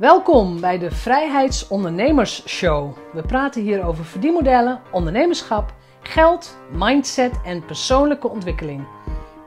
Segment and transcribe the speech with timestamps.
[0.00, 2.96] Welkom bij de Vrijheidsondernemers Show.
[3.12, 8.86] We praten hier over verdienmodellen, ondernemerschap, geld, mindset en persoonlijke ontwikkeling.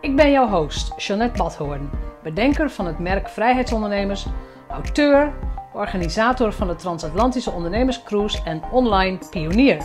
[0.01, 1.89] Ik ben jouw host, Jeanette Badhoorn,
[2.23, 4.25] bedenker van het merk Vrijheidsondernemers,
[4.69, 5.33] auteur,
[5.73, 9.83] organisator van de Transatlantische Ondernemerscruise en online pionier.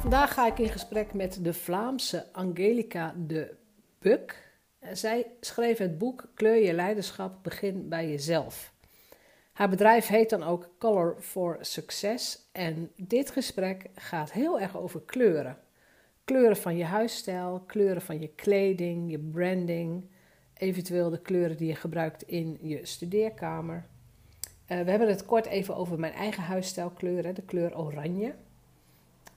[0.00, 3.54] Vandaag ga ik in gesprek met de Vlaamse Angelica de
[3.98, 4.47] Buk.
[4.92, 8.72] Zij schreef het boek Kleur je leiderschap, begin bij jezelf.
[9.52, 15.00] Haar bedrijf heet dan ook Color for Success en dit gesprek gaat heel erg over
[15.00, 15.58] kleuren.
[16.24, 20.10] Kleuren van je huisstijl, kleuren van je kleding, je branding,
[20.54, 23.86] eventueel de kleuren die je gebruikt in je studeerkamer.
[24.68, 28.34] Uh, we hebben het kort even over mijn eigen huisstijlkleuren, de kleur oranje.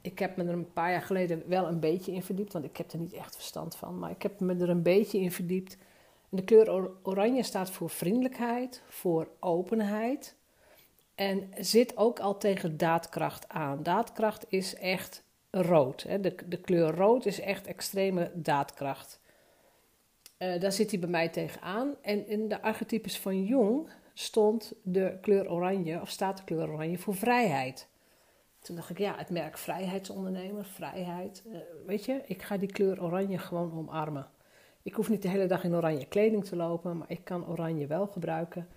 [0.02, 2.78] Ik heb me er een paar jaar geleden wel een beetje in verdiept, want ik
[2.78, 5.78] heb er niet echt verstand van, maar ik heb me er een beetje in verdiept.
[6.30, 10.36] En de kleur oranje staat voor vriendelijkheid, voor openheid
[11.16, 13.84] en zit ook al tegen daadkracht aan.
[13.84, 16.04] Daadkracht is echt rood.
[16.04, 16.20] Hè?
[16.20, 19.20] De, de kleur rood is echt extreme daadkracht.
[20.38, 21.96] Uh, daar zit hij bij mij tegenaan.
[22.02, 26.98] En in de archetypes van Jung stond de kleur oranje, of staat de kleur oranje
[26.98, 27.88] voor vrijheid.
[28.62, 31.44] Toen dacht ik, ja, het merk vrijheidsondernemer, vrijheid.
[31.48, 34.28] Uh, weet je, ik ga die kleur oranje gewoon omarmen.
[34.84, 37.88] Ik hoef niet de hele dag in oranje kleding te lopen, maar ik kan oranje
[37.88, 38.68] wel gebruiken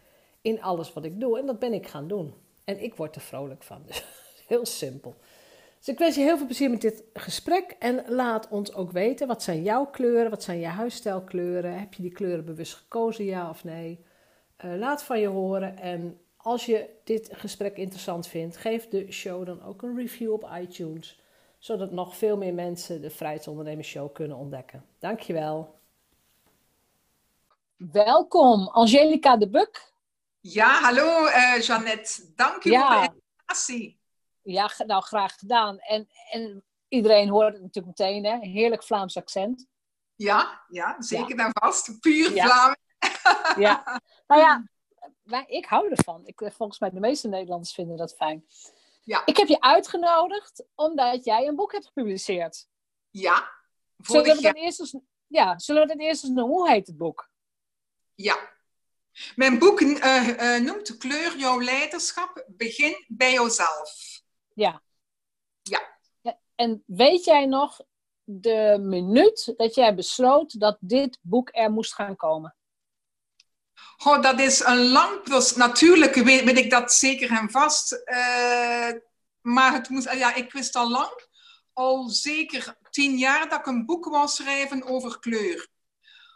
[0.41, 1.39] in alles wat ik doe.
[1.39, 2.35] En dat ben ik gaan doen.
[2.65, 3.83] En ik word er vrolijk van.
[4.47, 5.15] Dus heel simpel.
[5.79, 7.77] Dus ik wens je heel veel plezier met dit gesprek.
[7.79, 10.31] En laat ons ook weten, wat zijn jouw kleuren?
[10.31, 11.79] Wat zijn je huisstijlkleuren?
[11.79, 14.05] Heb je die kleuren bewust gekozen, ja of nee?
[14.65, 15.79] Uh, laat van je horen.
[15.79, 20.51] En als je dit gesprek interessant vindt, geef de show dan ook een review op
[20.61, 21.21] iTunes.
[21.59, 24.85] Zodat nog veel meer mensen de Vrijheidsondernemers Show kunnen ontdekken.
[24.99, 25.79] Dankjewel.
[27.77, 29.93] Welkom, Angelica de Buk.
[30.41, 32.33] Ja, hallo uh, Jeannette.
[32.37, 33.99] Dank je voor de invitatie.
[34.43, 35.79] Ja, nou graag gedaan.
[35.79, 38.39] En, en iedereen hoort het natuurlijk meteen, hè?
[38.39, 39.67] Heerlijk Vlaams accent.
[40.15, 41.45] Ja, ja zeker ja.
[41.45, 42.01] en vast.
[42.01, 42.45] Puur ja.
[42.45, 42.77] Vlaams.
[43.57, 44.65] Ja, nou ja,
[45.23, 46.27] wij, ik hou ervan.
[46.27, 48.47] Ik, volgens mij de meeste Nederlanders vinden dat fijn.
[49.03, 49.23] Ja.
[49.27, 52.69] Ik heb je uitgenodigd omdat jij een boek hebt gepubliceerd.
[53.11, 53.51] Ja,
[53.97, 56.57] zullen we, dan eerst eens, ja, zullen we eerst eens noemen?
[56.57, 57.31] Hoe heet het boek?
[58.15, 58.55] Ja,
[59.35, 62.45] mijn boek uh, uh, noemt Kleur jouw leiderschap.
[62.49, 64.21] Begin bij jouzelf.
[64.55, 64.83] Ja.
[65.63, 65.93] Ja.
[66.55, 67.81] En weet jij nog
[68.25, 72.57] de minuut dat jij besloot dat dit boek er moest gaan komen?
[74.07, 75.57] Oh, dat is een lang proces.
[75.57, 77.93] Natuurlijk weet, ik dat zeker en vast.
[77.93, 78.93] Uh,
[79.41, 81.27] maar het moest, ja, ik wist al lang,
[81.73, 85.69] al zeker tien jaar, dat ik een boek wou schrijven over kleur.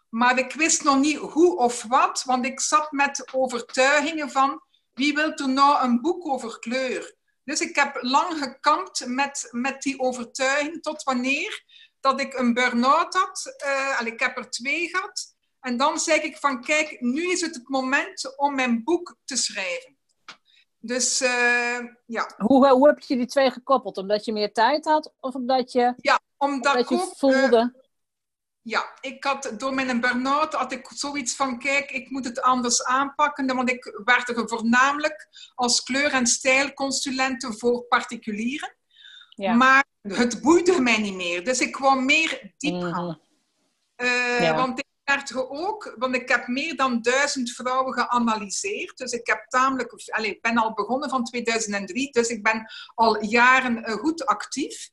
[0.08, 4.62] Maar ik wist nog niet hoe of wat, want ik zat met overtuigingen van
[4.94, 7.14] wie wil er nou een boek over kleur?
[7.44, 11.64] Dus ik heb lang gekampt met, met die overtuiging tot wanneer
[12.00, 13.58] dat ik een burn-out had.
[13.66, 15.36] Uh, ik heb er twee gehad.
[15.68, 19.36] En dan zeg ik van, kijk, nu is het het moment om mijn boek te
[19.36, 19.96] schrijven.
[20.78, 22.32] Dus uh, ja.
[22.36, 23.96] Hoe, hoe heb je die twee gekoppeld?
[23.96, 27.72] Omdat je meer tijd had of omdat je, ja, omdat, omdat je voelde...
[27.74, 27.82] Uh,
[28.62, 32.84] ja, ik had door mijn burn-out had ik zoiets van, kijk, ik moet het anders
[32.84, 33.56] aanpakken.
[33.56, 38.76] Want ik werkte voornamelijk als kleur- en stijlconsulente voor particulieren.
[39.28, 39.52] Ja.
[39.52, 41.44] Maar het boeide mij niet meer.
[41.44, 43.04] Dus ik kwam meer diep gaan.
[43.04, 43.26] Mm.
[43.96, 44.54] Uh, ja.
[44.54, 48.96] Want ik merkte ook, want ik heb meer dan duizend vrouwen geanalyseerd.
[48.96, 53.24] Dus ik heb tamelijk, allez, ik ben al begonnen van 2003, dus ik ben al
[53.24, 54.90] jaren uh, goed actief.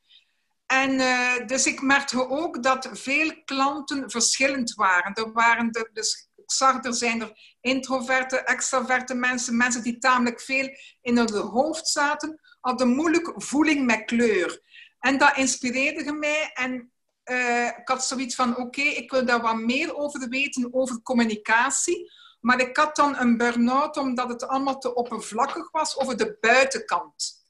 [0.65, 5.13] En uh, dus ik merkte ook dat veel klanten verschillend waren.
[5.13, 10.41] Er waren de, dus ik zag, er zijn er introverte, extraverte mensen, mensen die tamelijk
[10.41, 10.69] veel
[11.01, 14.63] in hun hoofd zaten, hadden moeilijk voeling met kleur.
[14.99, 16.93] En dat inspireerde mij en
[17.31, 21.01] uh, ik had zoiets van, oké, okay, ik wil daar wat meer over weten, over
[21.01, 22.11] communicatie.
[22.39, 27.43] Maar ik had dan een burn-out omdat het allemaal te oppervlakkig was over de buitenkant.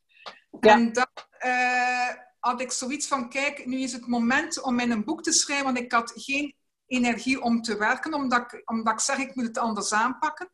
[0.60, 0.72] Ja.
[0.74, 5.24] En dat, uh, had ik zoiets van, kijk, nu is het moment om mijn boek
[5.24, 6.56] te schrijven, want ik had geen
[6.88, 10.50] energie om te werken, omdat ik, omdat ik zeg, ik moet het anders aanpakken.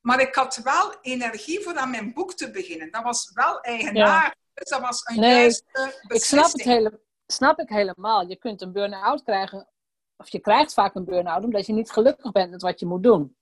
[0.00, 2.90] Maar ik had wel energie voor aan mijn boek te beginnen.
[2.90, 4.24] Dat was wel eigenaar.
[4.24, 4.34] Ja.
[4.54, 6.12] Dus dat was een nee, juiste beslissing.
[6.12, 8.28] Ik snap het hele, snap ik helemaal.
[8.28, 9.68] Je kunt een burn-out krijgen,
[10.16, 13.02] of je krijgt vaak een burn-out, omdat je niet gelukkig bent met wat je moet
[13.02, 13.36] doen.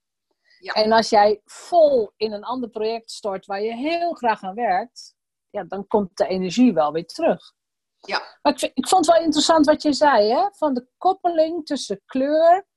[0.59, 0.73] Ja.
[0.73, 5.15] En als jij vol in een ander project stort waar je heel graag aan werkt,
[5.49, 7.53] ja, dan komt de energie wel weer terug.
[7.99, 8.37] Ja.
[8.41, 10.47] Maar ik, ik vond het wel interessant wat je zei, hè?
[10.51, 12.67] van de koppeling tussen kleur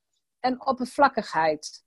[0.40, 1.86] en oppervlakkigheid.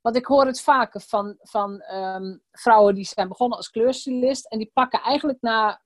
[0.00, 4.46] Want ik hoor het vaker van, van ehm, vrouwen die zijn begonnen als kleurstylist.
[4.46, 5.82] En die pakken eigenlijk na,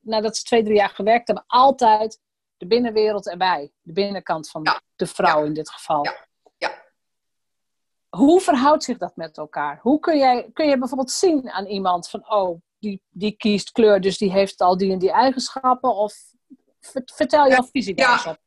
[0.00, 2.20] nadat ze twee, drie jaar gewerkt hebben, altijd
[2.56, 3.72] de binnenwereld erbij.
[3.80, 4.62] De binnenkant van
[4.96, 6.04] de vrouw in dit geval.
[6.04, 6.26] Ja.
[6.56, 6.82] ja.
[8.08, 9.78] Hoe verhoudt zich dat met elkaar?
[9.82, 14.00] Hoe kun jij, kun je bijvoorbeeld zien aan iemand van, oh, die, die kiest kleur,
[14.00, 15.94] dus die heeft al die en die eigenschappen?
[15.94, 16.14] Of
[17.04, 18.40] vertel jouw visie daarop.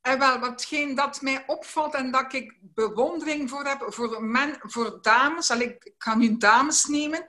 [0.00, 4.98] En wel, watgeen dat mij opvalt en dat ik bewondering voor heb voor, men, voor
[5.02, 7.26] dames, ik kan nu dames nemen,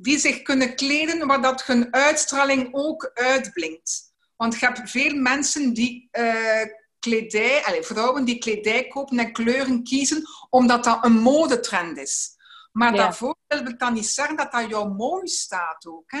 [0.00, 4.12] die zich kunnen kleden waar dat hun uitstraling ook uitblinkt.
[4.36, 6.62] Want je hebt veel mensen die uh,
[6.98, 12.36] kledij, allez, vrouwen die kledij kopen en kleuren kiezen omdat dat een modetrend is.
[12.72, 16.10] Maar daarvoor wil ik dan niet zeggen dat dat jou mooi staat ook.
[16.10, 16.20] Hè?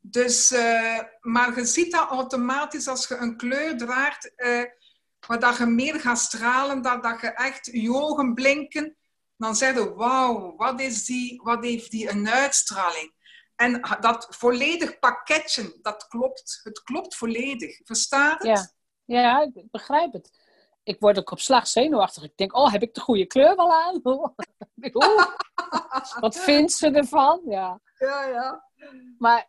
[0.00, 4.62] Dus, uh, maar je ziet dat automatisch als je een kleur draagt, uh,
[5.26, 8.96] waar dat je meer gaat stralen, dat, dat je echt je ogen blinken.
[9.44, 13.12] Dan zeg je, wauw, wat, is die, wat heeft die een uitstraling?
[13.56, 16.60] En dat volledig pakketje, dat klopt.
[16.62, 17.80] Het klopt volledig.
[17.84, 18.74] Verstaat het?
[19.04, 20.38] Ja, ja ik begrijp het.
[20.82, 22.22] Ik word ook op slag zenuwachtig.
[22.22, 24.00] Ik denk, oh, heb ik de goede kleur wel aan?
[26.20, 27.40] wat vindt ze ervan?
[27.44, 28.26] Ja, ja.
[28.26, 28.64] ja.
[29.18, 29.48] Maar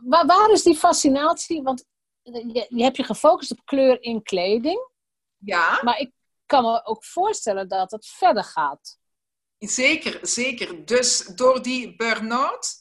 [0.00, 1.62] waar, waar is die fascinatie?
[1.62, 1.84] Want
[2.22, 4.88] je, je hebt je gefocust op kleur in kleding.
[5.36, 5.80] Ja.
[5.82, 6.12] Maar ik
[6.46, 9.00] kan me ook voorstellen dat het verder gaat.
[9.68, 10.84] Zeker, zeker.
[10.84, 12.80] Dus door die burn-out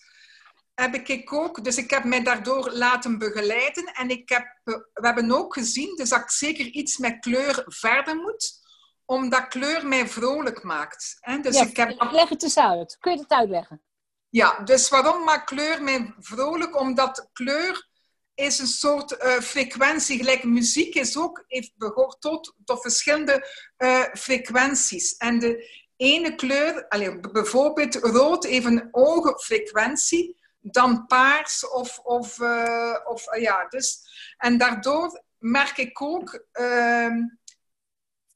[0.73, 3.85] heb ik ook, dus ik heb mij daardoor laten begeleiden.
[3.85, 8.15] En ik heb, we hebben ook gezien dus dat ik zeker iets met kleur verder
[8.15, 8.59] moet,
[9.05, 11.17] omdat kleur mij vrolijk maakt.
[11.41, 12.11] Dus ik heb...
[12.11, 12.97] Leg het eens uit.
[12.99, 13.81] Kun je het uitleggen?
[14.29, 16.79] Ja, dus waarom maakt kleur mij vrolijk?
[16.79, 17.89] Omdat kleur
[18.33, 24.03] is een soort uh, frequentie, gelijk muziek is ook, heeft behoort tot, tot verschillende uh,
[24.13, 25.17] frequenties.
[25.17, 26.85] En de ene kleur,
[27.31, 33.99] bijvoorbeeld rood heeft een hoge frequentie, dan paars of, of, uh, of ja, dus.
[34.37, 37.17] En daardoor merk ik ook ehm,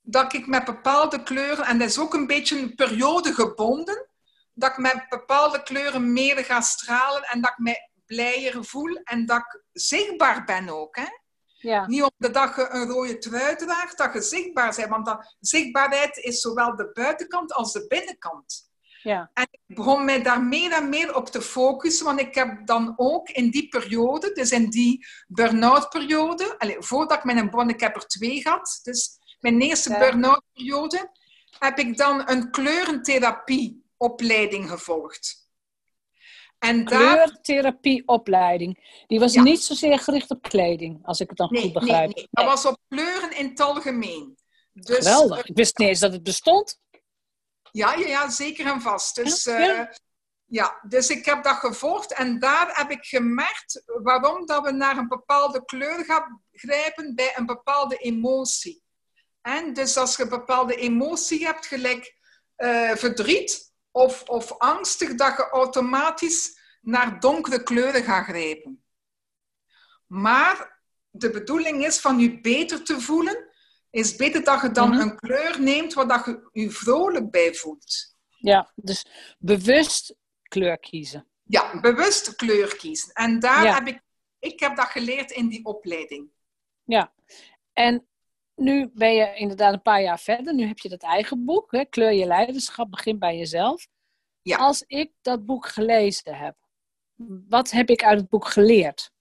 [0.01, 4.09] dat ik met bepaalde kleuren, en dat is ook een beetje een periode gebonden,
[4.53, 9.25] dat ik met bepaalde kleuren meer ga stralen en dat ik mij blijer voel en
[9.25, 10.95] dat ik zichtbaar ben ook.
[10.95, 11.07] Hè?
[11.65, 11.88] Ja.
[11.88, 14.89] Niet op de dag je een rode trui draagt, dat je zichtbaar bent.
[14.89, 18.73] Want dat, zichtbaarheid is zowel de buitenkant als de binnenkant.
[19.01, 19.29] Ja.
[19.33, 22.94] En ik begon mij daar meer en meer op te focussen, want ik heb dan
[22.95, 27.79] ook in die periode, dus in die burn-out periode, allez, voordat ik mijn bron, ik
[27.79, 30.00] heb er twee gehad, dus mijn eerste ja.
[30.00, 31.12] burn-out periode,
[31.59, 35.44] heb ik dan een kleurentherapieopleiding gevolgd.
[36.65, 39.03] En Kleurtherapieopleiding.
[39.07, 42.06] Die was niet zozeer gericht op kleding, als ik het dan goed begrijp.
[42.06, 44.38] Nee, nee, dat was op kleuren in het algemeen.
[44.73, 45.45] Dus, Geweldig.
[45.45, 46.79] Ik wist niet eens dat het bestond.
[47.71, 49.15] Ja, ja, ja zeker en vast.
[49.15, 49.85] Dus, ja, uh,
[50.45, 54.97] ja, dus ik heb dat gevolgd en daar heb ik gemerkt waarom dat we naar
[54.97, 58.83] een bepaalde kleur gaan grijpen bij een bepaalde emotie.
[59.41, 62.15] En dus als je een bepaalde emotie hebt, gelijk
[62.57, 66.54] uh, verdriet of, of angstig, dat je automatisch
[66.85, 68.83] naar donkere kleuren gaat grijpen.
[70.07, 73.49] Maar de bedoeling is van je beter te voelen,
[73.89, 75.09] is beter dat je dan mm -hmm.
[75.09, 78.15] een kleur neemt waar dat je je vrolijk bij voelt.
[78.37, 79.05] Ja, dus
[79.39, 81.27] bewust kleur kiezen.
[81.43, 83.13] Ja, bewust kleur kiezen.
[83.13, 83.74] En daar ja.
[83.74, 84.01] heb ik,
[84.39, 86.29] ik heb dat geleerd in die opleiding.
[86.83, 87.13] Ja,
[87.74, 88.07] en
[88.55, 90.53] nu ben je inderdaad een paar jaar verder.
[90.53, 91.86] Nu heb je dat eigen boek, hè?
[91.86, 93.88] Kleur je leiderschap, begin bij jezelf.
[94.41, 94.57] Ja.
[94.57, 96.55] Als ik dat boek gelezen heb,
[97.48, 99.13] wat heb ik uit het boek geleerd?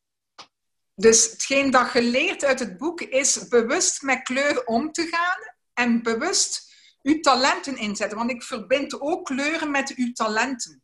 [0.94, 6.02] Dus hetgeen dat geleerd uit het boek is bewust met kleur om te gaan en
[6.02, 6.72] bewust
[7.02, 8.18] uw talenten inzetten.
[8.18, 10.82] Want ik verbind ook kleuren met uw talenten.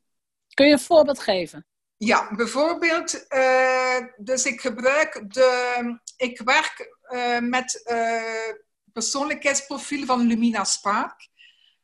[0.54, 1.66] Kun je een voorbeeld geven?
[1.96, 8.52] Ja, bijvoorbeeld, uh, dus ik gebruik de, ik werk uh, met uh,
[8.92, 11.28] persoonlijkheidsprofiel van Lumina Spark.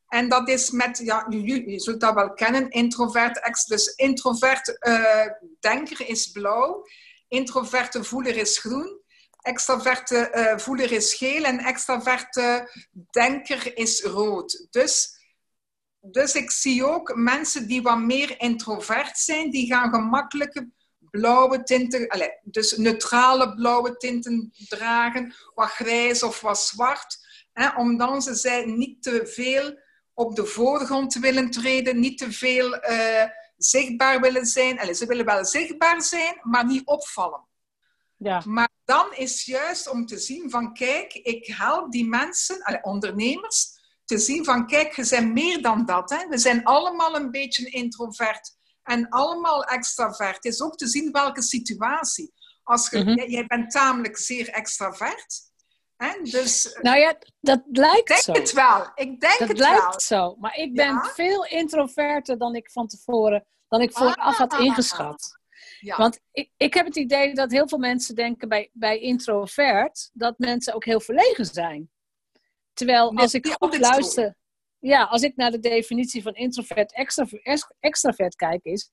[0.07, 4.77] En dat is met, ja, je, je zult dat wel kennen, introvert, dus introvert
[5.59, 6.85] denker is blauw
[7.27, 9.01] introverte voeler is groen,
[9.41, 12.69] extraverte uh, voeler is geel en extraverte
[13.09, 14.67] denker is rood.
[14.69, 15.09] Dus,
[15.99, 20.69] dus ik zie ook mensen die wat meer introvert zijn, die gaan gemakkelijke
[21.09, 27.17] blauwe tinten, allez, dus neutrale blauwe tinten dragen, wat grijs of wat zwart,
[27.53, 29.85] hè, omdat ze zijn niet te veel
[30.17, 32.89] op de voorgrond willen treden, niet te veel...
[32.89, 33.23] Uh,
[33.57, 34.79] zichtbaar willen zijn.
[34.79, 37.47] Allee, ze willen wel zichtbaar zijn, maar niet opvallen.
[38.17, 38.41] Ja.
[38.45, 43.75] Maar dan is juist om te zien van, kijk, ik help die mensen, allee, ondernemers,
[44.05, 46.09] te zien van, kijk, je bent meer dan dat.
[46.09, 46.27] Hè?
[46.27, 50.35] We zijn allemaal een beetje introvert en allemaal extravert.
[50.35, 52.33] Het is ook te zien welke situatie.
[52.63, 53.29] Als je, mhm.
[53.29, 55.46] Jij bent tamelijk zeer extravert.
[55.97, 56.21] Hè?
[56.21, 58.91] Dus, nou ja, dat lijkt ik denk het wel.
[58.95, 59.99] Ik denk dat het lijkt wel.
[59.99, 60.35] zo.
[60.39, 64.65] Maar ik ben veel introverter dan ik van tevoren, dan ik vooraf had ah.
[64.65, 65.37] ingeschat.
[65.79, 65.97] Ja.
[65.97, 70.37] Want ik, ik heb het idee dat heel veel mensen denken bij, bij introvert dat
[70.37, 71.89] mensen ook heel verlegen zijn.
[72.73, 74.35] Terwijl als ik goed luister,
[74.79, 78.91] ja, als ik naar de definitie van introvert, extravert, extravert kijk, is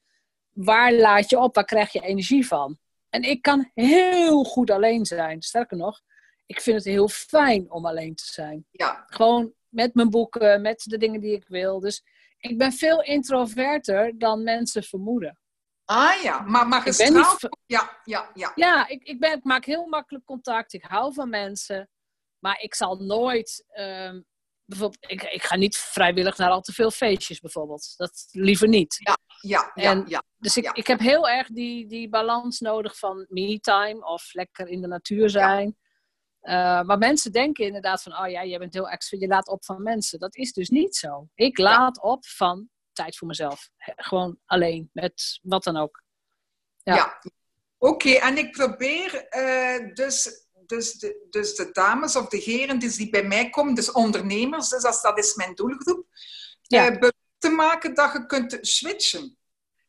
[0.51, 2.79] waar laat je op, waar krijg je energie van?
[3.09, 5.43] En ik kan heel goed alleen zijn.
[5.43, 6.01] Sterker nog,
[6.47, 8.67] ik vind het heel fijn om alleen te zijn.
[8.71, 9.05] Ja.
[9.07, 11.81] Gewoon met mijn boeken, met de dingen die ik wil.
[11.81, 12.03] Dus
[12.39, 15.39] ik ben veel introverter dan mensen vermoeden.
[15.85, 17.43] Ah ja, maar, maar gestraald...
[17.43, 17.57] Niet...
[17.67, 18.53] Ja, ja, ja.
[18.55, 20.73] Ja, ik, ik, ben, ik maak heel makkelijk contact.
[20.73, 21.91] Ik hou van mensen.
[22.39, 23.65] Maar ik zal nooit...
[23.69, 24.21] Ehm,
[24.65, 27.95] bijvoorbeeld, ik, ik ga niet vrijwillig naar al te veel feestjes bijvoorbeeld.
[27.97, 28.97] Dat liever niet.
[28.99, 30.03] Ja, ja, ja.
[30.07, 34.69] ja dus ik, ik heb heel erg die, die balans nodig van me-time of lekker
[34.69, 35.77] in de natuur zijn.
[36.45, 39.65] Uh, maar mensen denken inderdaad van, oh ja, je bent heel extra, je laat op
[39.65, 40.19] van mensen.
[40.19, 41.29] Dat is dus niet zo.
[41.35, 43.69] Ik laat op van tijd voor mezelf.
[43.79, 46.03] Gewoon alleen, met wat dan ook.
[46.83, 47.21] Ja,
[47.79, 48.11] oké.
[48.11, 53.11] En ik probeer uh, dus, dus, de, dus de dames of de heren dus die
[53.11, 56.07] bij mij komen, dus ondernemers, dus dat, dat is mijn doelgroep,
[56.63, 56.91] ja.
[56.91, 57.09] uh,
[57.39, 59.37] te maken dat je kunt switchen.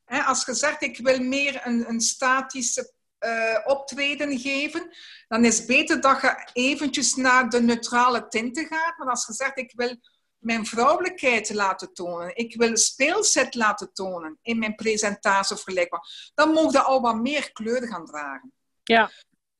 [0.05, 2.93] als je zegt, ik wil meer een, een statische
[3.25, 4.95] uh, optreden geven,
[5.27, 8.97] dan is het beter dat je eventjes naar de neutrale tinten gaat.
[8.97, 9.95] Maar als je zegt, ik wil
[10.37, 15.99] mijn vrouwelijkheid laten tonen, ik wil speelset laten tonen in mijn presentatie of gelijk
[16.33, 18.53] dan mogen je al wat meer kleur gaan dragen.
[18.83, 19.11] Ja.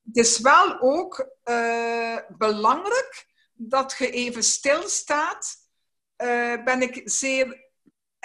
[0.05, 5.55] Het is wel ook uh, belangrijk dat je even stilstaat.
[6.17, 7.64] Uh, ben ik zeer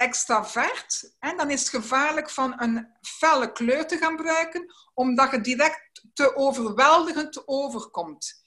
[0.00, 1.14] extravert.
[1.18, 6.04] En dan is het gevaarlijk van een felle kleur te gaan gebruiken, omdat je direct
[6.14, 8.42] te overweldigend overkomt.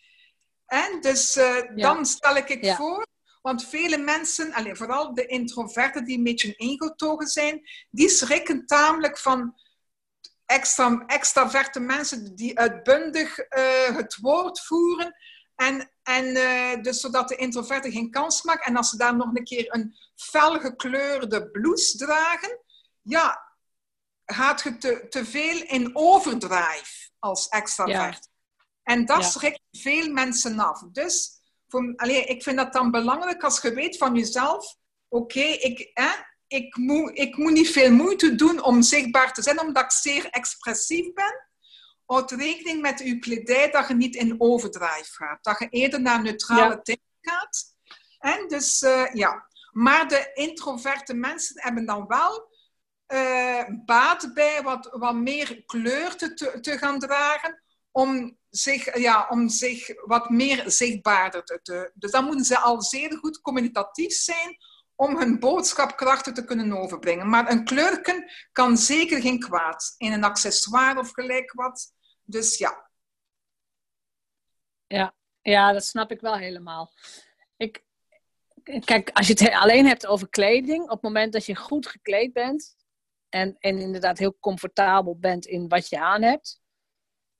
[0.66, 2.76] En dus uh, dan stel ik ja.
[2.76, 3.08] voor,
[3.42, 9.18] want vele mensen, alleen, vooral de introverten die een beetje ingetogen zijn, die schrikken tamelijk
[9.18, 9.56] van
[10.46, 15.16] extra, extraverte mensen die uitbundig uh, het woord voeren.
[15.68, 18.66] En, en uh, dus zodat de introverten geen kans maken.
[18.66, 22.60] En als ze daar nog een keer een felgekleurde blouse dragen,
[23.02, 23.54] ja,
[24.26, 28.28] gaat je te, te veel in overdrive als extravert.
[28.84, 30.84] En dat schrikt veel mensen af.
[30.92, 31.32] Dus
[31.68, 34.76] voor, allee, ik vind dat dan belangrijk als je weet van jezelf,
[35.08, 35.92] oké, ik,
[36.48, 40.30] ik, moet, ik moet niet veel moeite doen om zichtbaar te zijn, omdat ik zeer
[40.30, 41.48] expressief ben.
[42.14, 45.44] Houd rekening met je kledij dat je niet in overdrive gaat.
[45.44, 46.96] Dat je eerder naar neutrale ja.
[47.22, 47.76] gaat.
[48.20, 49.48] En dus, uh, ja.
[49.72, 52.52] Maar de introverte mensen hebben dan wel
[53.08, 59.50] uh, baat bij wat, wat meer kleur te, te, gaan dragen om zich, ja, om
[59.50, 61.92] zich wat meer zichtbaarder te, te...
[61.94, 64.58] Dus dan moeten ze al zeer goed communicatief zijn
[64.96, 67.30] om hun boodschap krachtig te kunnen overbrengen.
[67.30, 71.94] Maar een kleurken kan zeker geen kwaad in een accessoire of gelijk wat.
[72.24, 72.90] Dus ja.
[74.88, 76.94] Ja, ja dat snap ik wel helemaal.
[77.58, 77.86] Ik,
[78.86, 82.34] kijk, als je het alleen hebt over kleding, op het moment dat je goed gekleed
[82.34, 82.76] bent
[83.30, 86.62] en, en inderdaad heel comfortabel bent in wat je aan hebt,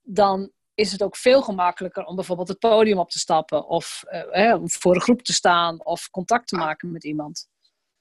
[0.02, 4.56] dan is het ook veel gemakkelijker om bijvoorbeeld het podium op te stappen of uh,
[4.64, 7.48] voor een groep te staan of contact te maken met iemand.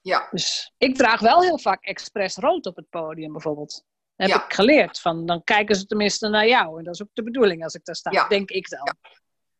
[0.01, 0.27] Ja.
[0.31, 3.85] Dus ik draag wel heel vaak expres rood op het podium bijvoorbeeld.
[4.15, 4.99] Heb ik geleerd.
[4.99, 6.77] Van, dan kijken ze tenminste naar jou.
[6.77, 8.95] En dat is ook de bedoeling als ik daar sta, denk ik dan.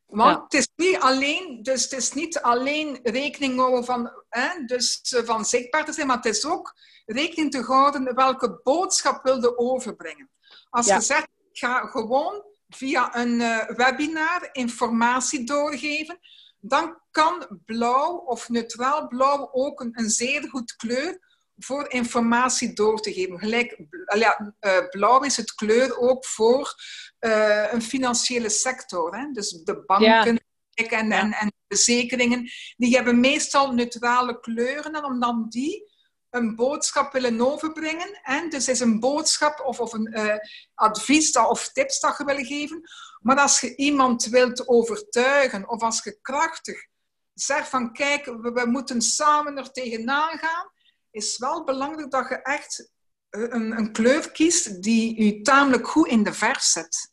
[0.06, 5.02] Want het is niet alleen, dus het is niet alleen rekening houden van, hè, dus
[5.02, 6.74] eh, van zichtbaar te zijn, maar het is ook
[7.06, 10.30] rekening te houden welke boodschap wilde overbrengen.
[10.70, 16.20] Als je zegt, ik ga gewoon via een uh, webinar informatie doorgeven,
[16.60, 23.02] dan kan blauw of neutraal blauw ook een, een zeer goed kleur voor informatie door
[23.02, 23.40] te geven.
[23.40, 23.80] Gelijk,
[24.16, 26.76] ja, uh, blauw is het kleur ook voor
[27.20, 29.16] uh, een financiële sector.
[29.16, 29.32] Hè?
[29.32, 30.40] Dus de banken
[30.74, 30.90] ja.
[30.90, 34.94] en, en, en verzekeringen, die hebben meestal neutrale kleuren.
[34.94, 35.92] En om dan die
[36.30, 38.20] een boodschap willen overbrengen.
[38.24, 40.36] En dus is een boodschap of, of een uh,
[40.74, 42.82] advies of tips dat je wil geven.
[43.20, 46.86] Maar als je iemand wilt overtuigen of als je krachtig
[47.34, 50.72] zegt van kijk, we, we moeten samen er tegenaan gaan,
[51.14, 52.92] is wel belangrijk dat je echt
[53.30, 57.12] een, een kleur kiest die je tamelijk goed in de verf zet.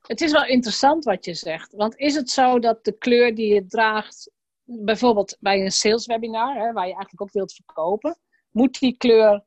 [0.00, 1.72] Het is wel interessant wat je zegt.
[1.72, 4.30] Want is het zo dat de kleur die je draagt
[4.62, 8.18] bijvoorbeeld bij een sales webinar, hè, waar je eigenlijk ook wilt verkopen,
[8.50, 9.44] moet die kleur,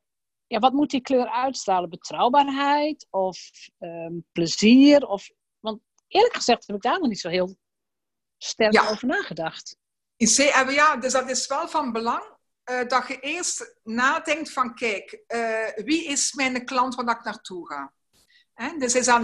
[0.47, 1.89] ja, wat moet die kleur uitstralen?
[1.89, 5.07] Betrouwbaarheid of ehm, plezier?
[5.07, 7.55] Of, want eerlijk gezegd heb ik daar nog niet zo heel
[8.37, 9.77] sterk over nagedacht.
[10.69, 15.85] Ja, dus dat is wel van belang uh, dat je eerst nadenkt van, kijk, uh,
[15.85, 17.93] wie is mijn klant waar ik naartoe ga?
[18.53, 18.77] Hè?
[18.77, 19.21] Dus is dat,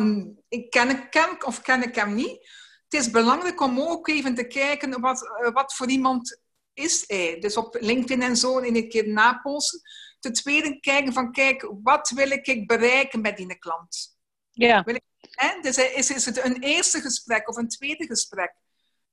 [0.47, 2.49] ik ken, ik ken of ken ik hem niet?
[2.89, 6.41] Het is belangrijk om ook even te kijken wat, uh, wat voor iemand
[6.73, 7.39] is hij.
[7.39, 9.81] Dus op LinkedIn en zo in een keer naposten.
[10.19, 14.17] Ten tweede kijken van, kijk, wat wil ik bereiken met die klant?
[14.51, 14.85] Ja.
[15.19, 15.59] Hè?
[15.61, 18.53] Dus is, is het een eerste gesprek of een tweede gesprek?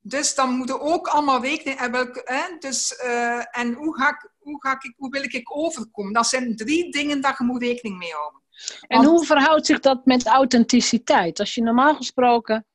[0.07, 2.09] Dus dan moeten ook allemaal rekening hebben.
[2.23, 2.57] Hè?
[2.59, 6.13] Dus, uh, en hoe, ga ik, hoe, ga ik, hoe wil ik overkomen?
[6.13, 8.41] Dat zijn drie dingen dat je moet rekening mee houden.
[8.87, 11.39] En hoe verhoudt zich dat met authenticiteit?
[11.39, 12.65] Als je normaal gesproken...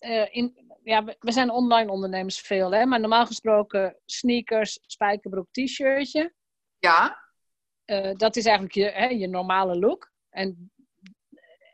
[0.00, 2.86] Uh, in, ja, we zijn online ondernemers veel, hè?
[2.86, 6.34] maar normaal gesproken sneakers, spijkerbroek, t-shirtje.
[6.78, 7.18] Ja.
[7.86, 10.12] Uh, dat is eigenlijk je, hè, je normale look.
[10.30, 10.72] En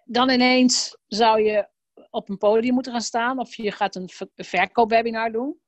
[0.05, 1.69] dan ineens zou je
[2.13, 5.61] op een podium moeten gaan staan of je gaat een verkoopwebinar doen.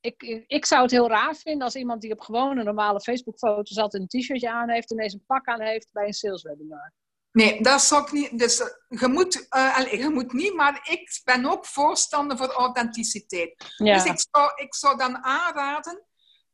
[0.00, 4.02] Ik, ik zou het heel raar vinden als iemand die op gewone normale Facebook-foto's altijd
[4.02, 6.92] een t-shirtje aan heeft en ineens een pak aan heeft bij een saleswebinar.
[7.32, 8.38] Nee, dat zou ik niet.
[8.38, 8.56] Dus
[8.88, 13.74] je moet, uh, allez, je moet niet, maar ik ben ook voorstander voor authenticiteit.
[13.76, 13.94] Ja.
[13.94, 16.04] Dus ik zou, ik zou dan aanraden,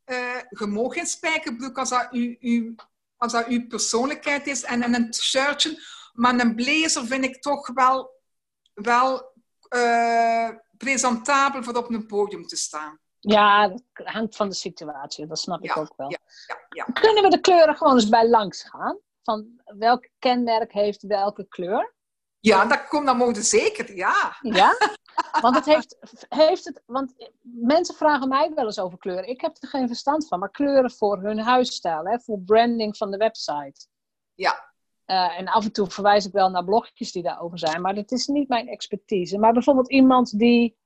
[0.06, 2.74] uh, je mag geen spijkerbroek als dat, u, u,
[3.16, 7.70] als dat uw persoonlijkheid is en, en een shirtje, maar een blazer vind ik toch
[7.74, 8.19] wel
[8.74, 9.32] wel
[9.76, 12.98] uh, presentabel voor op een podium te staan.
[13.18, 16.10] Ja, dat hangt van de situatie, dat snap ik ook wel.
[16.10, 16.18] Ja,
[16.68, 18.98] ja, Kunnen we de kleuren gewoon eens bij langs gaan?
[19.22, 21.94] Van welk kenmerk heeft welke kleur?
[22.40, 24.36] Ja, dat, komt, dat mogen zeker, ja.
[24.40, 24.76] Ja?
[25.40, 25.96] Want, het heeft,
[26.28, 29.28] heeft het, want mensen vragen mij wel eens over kleuren.
[29.28, 33.10] Ik heb er geen verstand van, maar kleuren voor hun huisstijl, hè, voor branding van
[33.10, 33.86] de website.
[34.34, 34.69] Ja,
[35.10, 38.10] uh, en af en toe verwijs ik wel naar blogjes die daarover zijn, maar dat
[38.10, 39.38] is niet mijn expertise.
[39.38, 40.76] Maar bijvoorbeeld iemand die,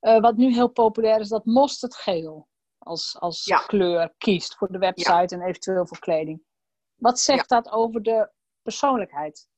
[0.00, 3.58] uh, wat nu heel populair is, dat mosterdgeel als, als ja.
[3.58, 5.26] kleur kiest voor de website ja.
[5.26, 6.42] en eventueel voor kleding.
[6.94, 7.60] Wat zegt ja.
[7.60, 8.30] dat over de
[8.62, 9.48] persoonlijkheid?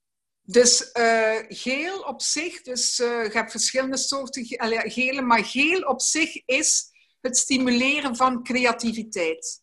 [0.42, 6.01] Dus uh, geel op zich, dus je hebt verschillende soorten ge gele, maar geel op
[6.01, 9.62] zich is het stimuleren van creativiteit.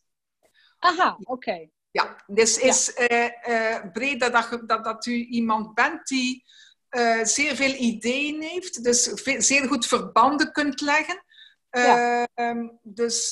[0.78, 1.30] Aha, oké.
[1.30, 1.70] Okay.
[1.90, 3.10] Ja, dus is ja.
[3.10, 6.44] uh, uh, breed dat, dat, dat u iemand bent die
[6.90, 11.24] uh, zeer veel ideeën heeft, dus veel, zeer goed verbanden kunt leggen.
[11.70, 12.28] Ja.
[12.34, 13.30] Um, dus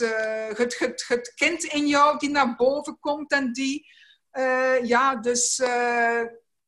[0.54, 3.86] het, het, het kind in jou die naar boven komt en die,
[4.82, 5.60] ja, dus,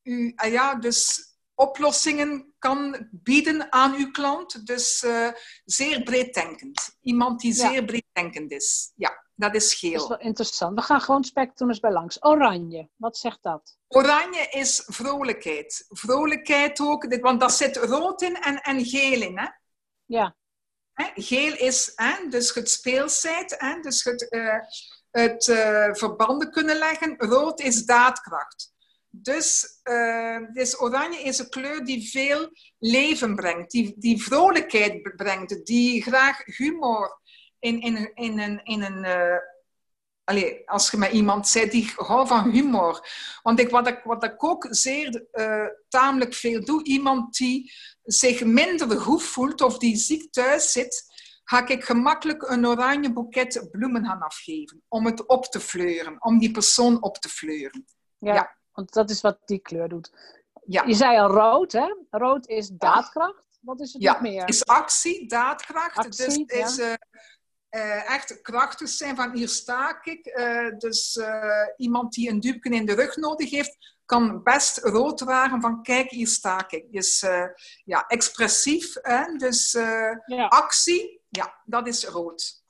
[0.02, 4.66] u, ja, dus oplossingen kan bieden aan uw klant.
[4.66, 5.04] Dus
[5.64, 6.96] zeer breeddenkend.
[7.00, 7.84] Iemand die zeer ja.
[7.84, 8.92] breeddenkend is.
[8.94, 9.29] Ja.
[9.40, 9.92] Dat is geel.
[9.92, 10.74] Dat is wel interessant.
[10.78, 12.24] We gaan gewoon spectrum eens bij langs.
[12.24, 13.76] Oranje, wat zegt dat?
[13.88, 15.84] Oranje is vrolijkheid.
[15.88, 19.38] Vrolijkheid ook, want daar zit rood in en, en geel in.
[19.38, 19.46] Hè?
[20.04, 20.36] Ja.
[21.14, 22.28] Geel is hè?
[22.28, 23.80] dus het speelsheid, hè?
[23.80, 24.58] dus het, uh,
[25.10, 27.14] het uh, verbanden kunnen leggen.
[27.18, 28.72] Rood is daadkracht.
[29.08, 35.66] Dus, uh, dus oranje is een kleur die veel leven brengt, die, die vrolijkheid brengt,
[35.66, 37.19] die graag humor
[37.60, 38.60] in, in, in een.
[38.64, 39.36] In een uh,
[40.30, 43.08] allez, als je met iemand zit die houdt van humor.
[43.42, 48.44] Want ik, wat, ik, wat ik ook zeer uh, tamelijk veel doe, iemand die zich
[48.44, 51.04] minder goed voelt of die ziek thuis zit,
[51.44, 54.82] ga ik gemakkelijk een oranje boeket bloemen gaan afgeven.
[54.88, 57.84] Om het op te fleuren, om die persoon op te fleuren.
[58.18, 58.56] Ja, ja.
[58.72, 60.12] want dat is wat die kleur doet.
[60.66, 60.84] Ja.
[60.84, 61.94] Je zei al rood, hè?
[62.10, 63.48] Rood is daadkracht.
[63.60, 64.48] Wat is het ja, nog meer?
[64.48, 65.96] is actie, daadkracht.
[65.96, 66.90] Actie, dus is ja.
[66.90, 66.94] uh,
[67.70, 70.26] uh, echt krachtig zijn van hier sta ik.
[70.26, 71.20] Uh, dus
[71.76, 76.10] iemand die een duwken in de rug nodig heeft, kan best rood dragen van kijk,
[76.10, 76.92] hier sta ik.
[76.92, 77.26] Dus
[77.84, 78.94] ja, expressief.
[79.02, 79.36] Hè?
[79.36, 79.72] Dus
[80.26, 80.46] ja.
[80.48, 82.62] actie, ja, dat is rood.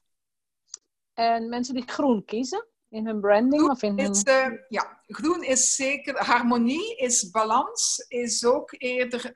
[1.15, 3.63] En mensen die groen kiezen in hun branding?
[3.63, 4.11] Groen of in hun...
[4.11, 4.23] is,
[4.69, 9.33] ja, groen is zeker harmonie, is balans, is ook eerder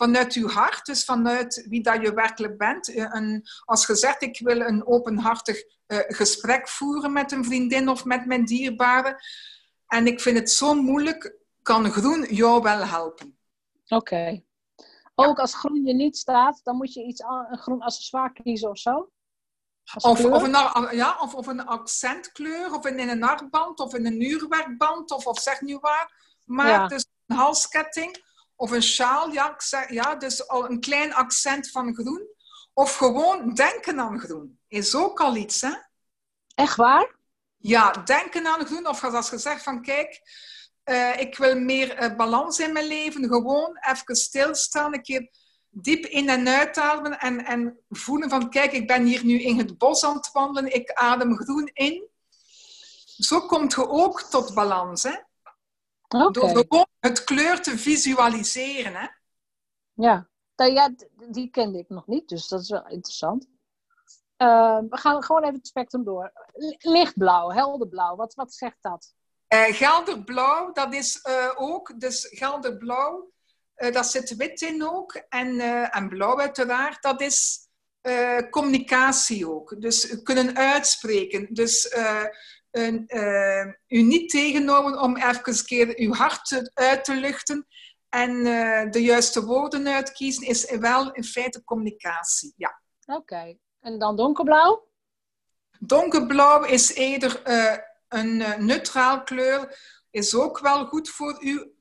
[0.00, 2.88] vanuit uw hart, dus vanuit wie dat je werkelijk bent.
[2.96, 8.04] Een, als je zegt, ik wil een openhartig uh, gesprek voeren met een vriendin of
[8.04, 9.22] met mijn dierbare,
[9.86, 13.38] en ik vind het zo moeilijk, kan groen jou wel helpen.
[13.88, 13.94] Oké.
[13.94, 14.44] Okay.
[15.14, 18.78] Ook als groen je niet staat, dan moet je iets een groen accessoire kiezen of
[18.78, 19.10] zo?
[19.94, 24.22] Of, of, een, ja, of, of een accentkleur, of in een armband, of in een
[24.22, 26.36] uurwerkband, of, of zeg nu waar.
[26.44, 26.86] Maar ja.
[26.86, 28.28] dus een halsketting
[28.60, 29.56] of een sjaal, ja,
[29.88, 32.28] ja, dus al een klein accent van groen.
[32.72, 34.58] Of gewoon denken aan groen.
[34.68, 35.72] is ook al iets, hè?
[36.54, 37.14] Echt waar?
[37.56, 38.86] Ja, denken aan doen.
[38.86, 40.20] Of als je zegt van, kijk,
[40.84, 43.28] uh, ik wil meer uh, balans in mijn leven.
[43.28, 45.30] Gewoon even stilstaan, een keer
[45.68, 49.78] diep in en uitademen en, en voelen van, kijk, ik ben hier nu in het
[49.78, 50.74] bos aan het wandelen.
[50.74, 52.08] Ik adem groen in.
[53.16, 55.14] Zo komt je ook tot balans, hè?
[56.14, 56.32] Okay.
[56.32, 59.06] Door gewoon het kleur te visualiseren, hè?
[59.92, 60.28] Ja.
[60.54, 60.94] ja,
[61.30, 63.48] die kende ik nog niet, dus dat is wel interessant.
[64.42, 66.32] Uh, we gaan gewoon even het spectrum door.
[66.78, 69.14] Lichtblauw, helderblauw, wat, wat zegt dat?
[69.48, 73.30] Uh, gelderblauw, dat is uh, ook, dus gelderblauw,
[73.74, 75.14] daar zit wit in ook.
[75.28, 77.68] En, en blauw uiteraard, dat is
[78.50, 79.80] communicatie ook.
[79.80, 81.54] Dus kunnen uitspreken.
[81.54, 81.94] Dus
[82.70, 83.04] een,
[83.88, 87.66] u niet tegenhouden om even een keer uw hart uit te luchten.
[88.08, 88.42] En
[88.90, 92.82] de juiste woorden uitkiezen is wel in feite communicatie, ja.
[93.06, 93.56] Oké.
[93.80, 94.88] En dan donkerblauw?
[95.78, 97.76] Donkerblauw is eerder uh,
[98.08, 99.78] een uh, neutraal kleur.
[100.10, 101.72] Is ook wel goed voor u,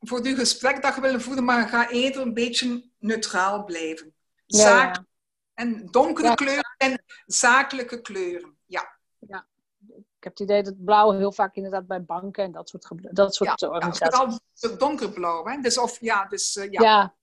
[0.00, 4.14] voor uw gesprek dat je wil voeren, maar ga eerder een beetje neutraal blijven.
[4.46, 5.06] Zaak ja, ja.
[5.54, 6.34] En donkere ja.
[6.34, 8.55] kleuren en zakelijke kleuren.
[9.28, 9.46] Ja.
[9.96, 13.34] Ik heb het idee dat blauw heel vaak inderdaad bij banken en dat soort, dat
[13.34, 14.38] soort ja, organisaties.
[14.52, 15.44] Ja, donkerblauw.
[15.44, 15.60] Hè?
[15.60, 16.82] Dus of, ja, dus, ja.
[16.82, 17.14] ja.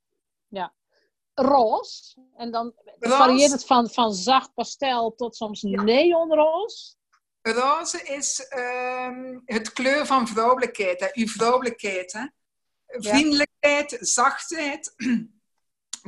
[0.47, 0.73] Ja,
[1.33, 2.15] roze.
[2.35, 3.15] En dan roze.
[3.15, 5.81] varieert het van, van zacht pastel tot soms ja.
[5.81, 6.95] neonroze.
[7.41, 11.07] Roze is um, het kleur van vrouwelijkheid, hè?
[11.13, 12.11] uw vrouwelijkheid.
[12.11, 12.25] Hè?
[12.85, 14.93] Vriendelijkheid, zachtheid,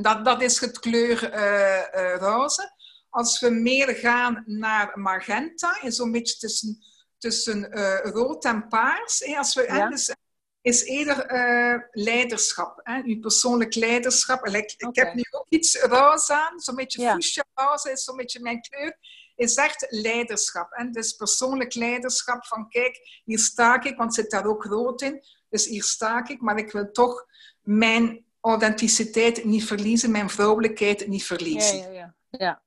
[0.02, 2.74] dat, dat is het kleur uh, uh, roze.
[3.16, 6.84] Als we meer gaan naar magenta, is zo'n beetje tussen,
[7.18, 9.20] tussen uh, rood en paars.
[9.20, 9.38] Hè?
[9.38, 9.90] Als we, ja.
[9.90, 10.16] dus
[10.62, 12.80] is eerder uh, leiderschap.
[12.84, 13.02] Hè?
[13.04, 14.46] Uw persoonlijk leiderschap.
[14.46, 15.06] Ik, okay.
[15.06, 17.14] heb nu ook iets roze aan, zo'n beetje ja.
[17.14, 18.98] fuchsia roze is zo'n beetje mijn kleur.
[19.36, 20.68] Is echt leiderschap.
[20.70, 20.90] Hè?
[20.90, 25.24] Dus persoonlijk leiderschap van kijk, hier sta ik, want zit daar ook rood in.
[25.50, 27.26] Dus hier sta ik, maar ik wil toch
[27.62, 31.78] mijn authenticiteit niet verliezen, mijn vrouwelijkheid niet verliezen.
[31.78, 32.16] Ja, ja, ja.
[32.30, 32.64] ja.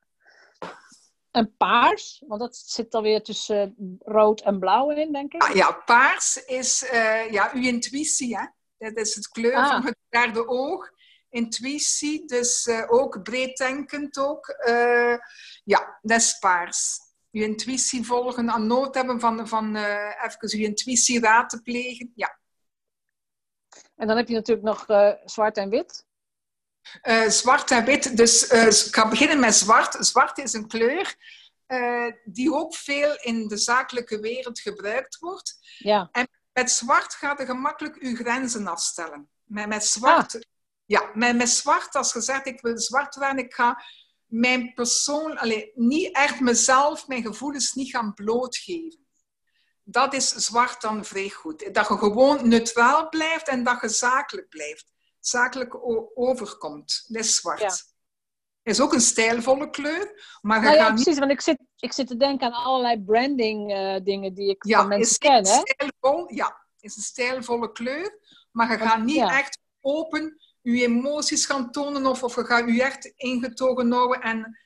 [1.39, 5.43] En paars, want dat zit alweer tussen rood en blauw in, denk ik.
[5.43, 8.39] Ah, ja, paars is uh, ja, uw intuïtie.
[8.39, 8.47] Hè?
[8.77, 9.71] Dat is het kleur ah.
[9.71, 10.91] van het derde oog.
[11.29, 14.59] Intuïtie, dus uh, ook breeddenkend ook.
[14.69, 15.17] Uh,
[15.65, 16.99] ja, dat is paars.
[17.31, 22.13] Uw intuïtie volgen, aan nood hebben van, van even uw intuïtie raad te plegen.
[22.15, 22.39] Ja.
[23.97, 24.87] En dan heb je natuurlijk nog
[25.25, 26.07] zwart en wit.
[27.03, 28.17] Uh, zwart en wit.
[28.17, 30.07] Dus uh, ik ga beginnen met zwart.
[30.07, 31.17] Zwart is een kleur
[31.69, 35.59] uh, die ook veel in de zakelijke wereld gebruikt wordt.
[35.79, 36.09] Ja.
[36.13, 39.29] En met zwart gaat je gemakkelijk je grenzen afstellen.
[39.45, 40.41] Met, met zwart, ah.
[40.85, 43.83] ja, met, met zwart, als je zegt ik wil zwart werden, ik ga
[44.27, 49.07] mijn persoon, allez, niet echt mezelf, mijn gevoelens niet gaan blootgeven.
[49.85, 51.75] Dat is zwart dan vrij goed.
[51.75, 55.77] Dat je gewoon neutraal blijft en dat je zakelijk blijft zakelijk
[56.15, 57.05] overkomt.
[57.09, 57.61] Dat is zwart.
[57.61, 57.77] Ja.
[58.63, 60.39] is ook een stijlvolle kleur.
[60.41, 61.19] Maar nou ja, precies, niet...
[61.19, 64.79] want ik zit, ik zit te denken aan allerlei branding uh, dingen die ik ja,
[64.79, 65.47] van mensen ken.
[65.47, 65.55] Hè?
[65.55, 68.19] Stijlvol, ja, is een stijlvolle kleur.
[68.51, 69.39] Maar je gaat niet ja.
[69.39, 74.59] echt open je emoties gaan tonen of, of je gaat je echt ingetogen houden en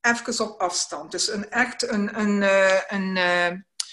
[0.00, 1.10] even op afstand.
[1.10, 3.14] Dus een, echt een, een, uh, een,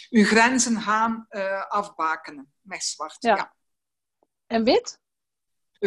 [0.10, 3.16] je grenzen gaan uh, afbakenen met zwart.
[3.20, 3.36] Ja.
[3.36, 3.56] ja.
[4.48, 5.00] En wit?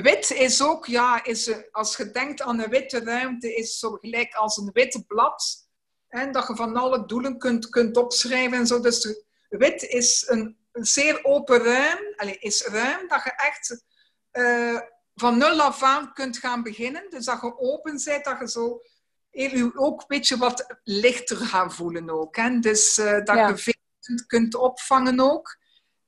[0.03, 4.35] Wit is ook, ja, is, als je denkt aan een witte ruimte, is zo gelijk
[4.35, 5.69] als een witte blad.
[6.09, 8.81] En dat je van alle doelen kunt, kunt opschrijven en zo.
[8.81, 13.85] Dus wit is een, een zeer open ruim, allez, is ruim dat je echt
[14.33, 14.81] uh,
[15.15, 17.11] van nul af aan kunt gaan beginnen.
[17.11, 18.81] Dus dat je open bent, dat je zo
[19.31, 22.37] je ook een beetje wat lichter gaat voelen ook.
[22.37, 22.59] Hè?
[22.59, 23.49] Dus uh, dat ja.
[23.49, 23.75] je veel
[24.27, 25.59] kunt opvangen ook.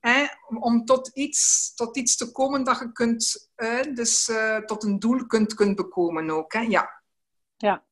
[0.09, 0.27] Hè,
[0.59, 4.99] om tot iets, tot iets te komen dat je kunt, hè, dus uh, tot een
[4.99, 6.53] doel kunt, kunt bekomen ook.
[6.53, 6.61] Hè?
[6.61, 7.03] Ja.
[7.57, 7.85] ja.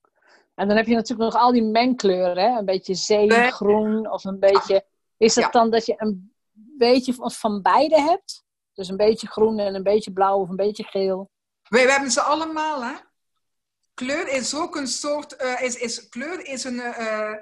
[0.54, 2.58] En dan heb je natuurlijk nog al die mengkleuren, hè?
[2.58, 4.84] een beetje zeegroen of een beetje...
[5.16, 5.50] Is het ja.
[5.50, 8.44] dan dat je een beetje van, van beide hebt?
[8.74, 11.30] Dus een beetje groen en een beetje blauw of een beetje geel?
[11.68, 12.94] Wij, wij hebben ze allemaal, hè.
[13.94, 15.42] Kleur is ook een soort...
[15.42, 17.34] Uh, is, is, kleur is, een, uh,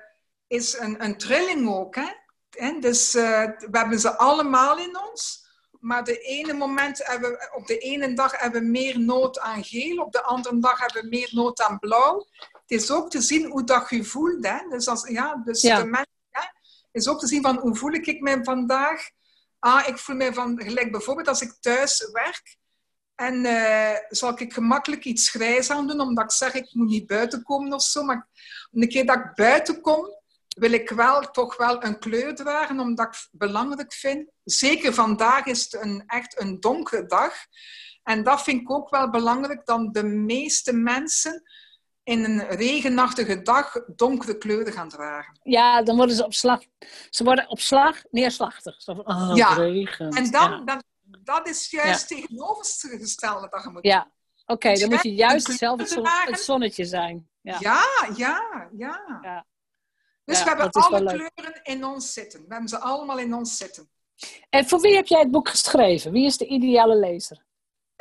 [0.47, 2.21] is een, een trilling ook, hè.
[2.57, 5.43] En dus uh, we hebben ze allemaal in ons.
[5.81, 10.03] Maar de ene moment hebben op de ene dag hebben we meer nood aan geel,
[10.03, 12.27] op de andere dag hebben we meer nood aan blauw.
[12.39, 14.47] Het is ook te zien hoe dat je voelt.
[14.47, 14.59] Hè?
[14.69, 15.81] Dus, als, ja, dus ja.
[15.81, 16.43] de mens hè,
[16.93, 19.11] is ook te zien van hoe voel ik me vandaag.
[19.59, 22.57] Ah, ik voel me van, gelijk bijvoorbeeld als ik thuis werk
[23.15, 27.07] En uh, zal ik gemakkelijk iets grijs aan doen, omdat ik zeg ik moet niet
[27.07, 28.03] buiten komen of zo.
[28.03, 28.29] Maar
[28.73, 30.22] een keer dat ik buiten kom,
[30.59, 34.31] wil ik wel toch wel een kleur dragen, omdat ik het belangrijk vind.
[34.45, 37.35] Zeker vandaag is het een, echt een donkere dag.
[38.03, 41.43] En dat vind ik ook wel belangrijk, dan de meeste mensen
[42.05, 45.39] in een regenachtige dag donkere kleuren gaan dragen.
[45.43, 46.61] Ja, dan worden ze op slag,
[47.11, 48.83] ze worden op slag neerslachtig.
[48.83, 52.17] Zo van, oh, ja, en dan, dan, dat is juist ja.
[52.17, 54.11] tegenovergestelde dat je moet Ja,
[54.47, 55.81] oké, dan moet je juist zelf
[56.25, 57.29] het, zonnetje zijn.
[57.41, 58.69] Ja, ja, ja.
[59.23, 59.47] ja.
[60.25, 62.41] Dus we hebben alle kleuren in ons zitten.
[62.41, 63.91] We hebben ze allemaal in ons zitten.
[64.51, 66.13] En voor wie heb jij het boek geschreven?
[66.13, 67.45] Wie is de ideale lezer?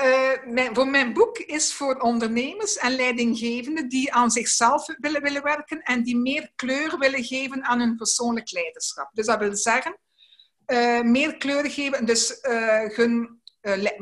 [0.04, 5.44] Uh, mijn, voor mijn boek is voor ondernemers en leidinggevenden die aan zichzelf willen, willen
[5.44, 9.10] werken en die meer kleur willen geven aan hun persoonlijk leiderschap.
[9.14, 9.98] Dus dat wil zeggen,
[10.68, 13.42] uh, meer kleur geven, dus uh, hun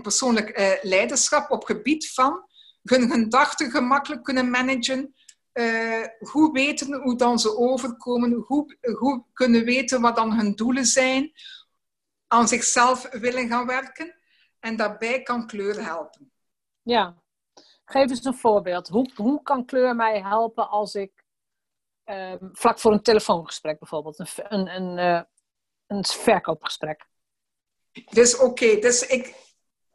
[0.02, 2.50] persoonlijk leiderschap op gebied van
[2.84, 5.14] hun gedachten gemakkelijk kunnen managen,
[6.20, 11.32] hoe weten hoe dan ze overkomen, hoe, hoe kunnen weten wat dan hun doelen zijn,
[12.28, 14.18] aan zichzelf willen gaan werken.
[14.60, 16.32] En daarbij kan kleur helpen.
[16.82, 17.16] Ja,
[17.86, 18.88] geef eens een voorbeeld.
[18.88, 21.24] Hoe, hoe kan kleur mij helpen als ik
[22.04, 25.22] ehm, vlak voor een telefoongesprek bijvoorbeeld, een, een, een, uh,
[25.88, 27.08] een verkoopgesprek?
[28.10, 29.36] Dus oké, dus ik,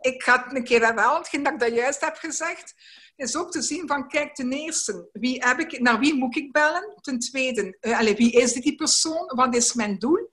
[0.00, 2.74] ik ga het een keer herhalen, hetgeen dat ik dat juist heb gezegd,
[3.16, 6.52] is ook te zien van, kijk, ten eerste, wie heb ik, naar wie moet ik
[6.52, 6.94] bellen?
[7.00, 9.30] Ten tweede, uh, allez, wie is die persoon?
[9.34, 10.30] Wat is mijn doel?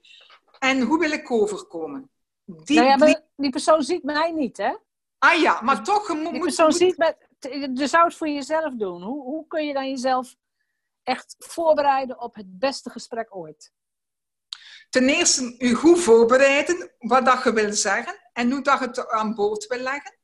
[0.59, 2.09] En hoe wil ik overkomen?
[2.45, 4.75] Die, nou ja, die persoon ziet mij niet, hè?
[5.17, 6.07] Ah ja, maar toch...
[6.07, 6.75] Je moet, die persoon moet...
[6.75, 7.17] ziet mij...
[7.73, 9.01] Je zou het voor jezelf doen.
[9.01, 10.35] Hoe, hoe kun je dan jezelf
[11.03, 13.71] echt voorbereiden op het beste gesprek ooit?
[14.89, 19.09] Ten eerste, je goed voorbereiden wat dat je wil zeggen en hoe dat je het
[19.09, 20.17] aan boord wil leggen.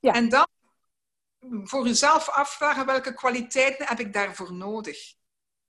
[0.00, 0.12] Ja.
[0.12, 0.46] En dan
[1.48, 5.14] voor jezelf afvragen welke kwaliteiten heb ik daarvoor nodig.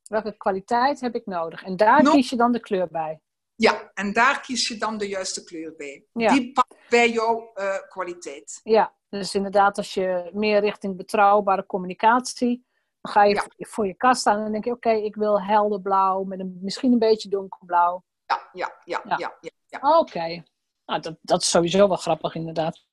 [0.04, 1.64] Welke kwaliteit heb ik nodig?
[1.64, 3.22] En daar kies je dan de kleur bij.
[3.56, 6.06] Ja, en daar kies je dan de juiste kleur bij.
[6.14, 8.60] Die past bij jouw uh, kwaliteit.
[8.64, 12.66] Ja, dus inderdaad, als je meer richting betrouwbare communicatie,
[13.02, 15.82] dan ga je voor je kast staan en dan denk je, oké, ik wil helder
[15.82, 18.04] blauw met een, misschien een beetje donkerblauw.
[18.26, 19.18] Ja, ja, ja, ja.
[19.18, 20.00] ja, ja.
[20.00, 20.44] Oké.
[20.92, 22.84] Nou, dat, dat is sowieso wel grappig, inderdaad.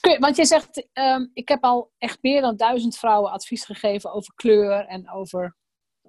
[0.00, 3.64] Kun je, want je zegt, um, ik heb al echt meer dan duizend vrouwen advies
[3.64, 5.56] gegeven over kleur en over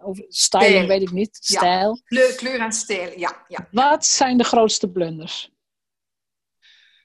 [0.01, 1.37] over styling weet ik niet.
[1.41, 2.01] Stijl.
[2.03, 3.67] Kleur, kleur en stijl, ja, ja.
[3.71, 5.51] Wat zijn de grootste blunders?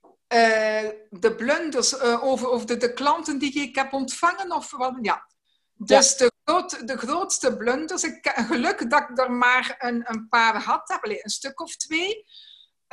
[0.02, 4.52] Uh, de blunders uh, over, over de, de, klanten die ik heb ontvangen?
[4.52, 4.98] Of wat?
[5.00, 5.26] Ja.
[5.74, 8.02] Dus De, groot, de grootste blunders.
[8.02, 10.98] Ik, geluk dat ik er maar een, een paar had.
[11.02, 12.24] Een stuk of twee.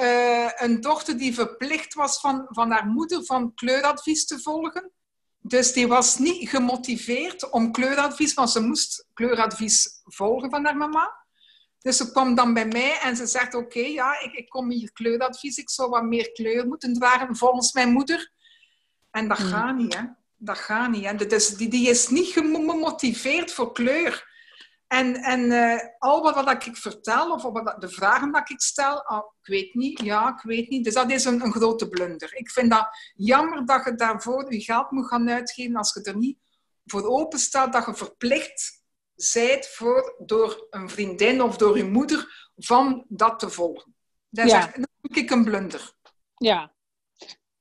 [0.01, 4.91] Uh, een dochter die verplicht was van, van haar moeder van kleuradvies te volgen.
[5.39, 11.19] Dus die was niet gemotiveerd om kleuradvies, want ze moest kleuradvies volgen van haar mama.
[11.79, 14.91] Dus ze kwam dan bij mij en ze zegt, oké, ja, ik, ik, kom hier
[14.91, 18.31] kleuradvies, ik zou wat meer kleur moeten dragen volgens mijn moeder.
[19.11, 19.47] En dat hmm.
[19.47, 20.03] gaat niet, hè.
[20.37, 21.05] Dat gaat niet.
[21.05, 21.15] Hè.
[21.15, 24.30] Dus die, die is niet gemotiveerd voor kleur.
[24.91, 28.97] En, en uh, al wat, wat ik vertel, of wat, de vragen dat ik stel,
[28.97, 30.83] oh, ik weet niet, ja, ik weet niet.
[30.83, 32.35] Dus dat is een, een grote blunder.
[32.35, 36.17] Ik vind dat jammer dat je daarvoor je geld moet gaan uitgeven als je er
[36.17, 36.37] niet
[36.85, 38.83] voor open staat, dat je verplicht
[39.15, 43.95] zijt voor, door een vriendin of door je moeder van dat te volgen.
[44.29, 44.73] Dat is ja.
[45.01, 45.93] ik een blunder.
[46.37, 46.70] Ja.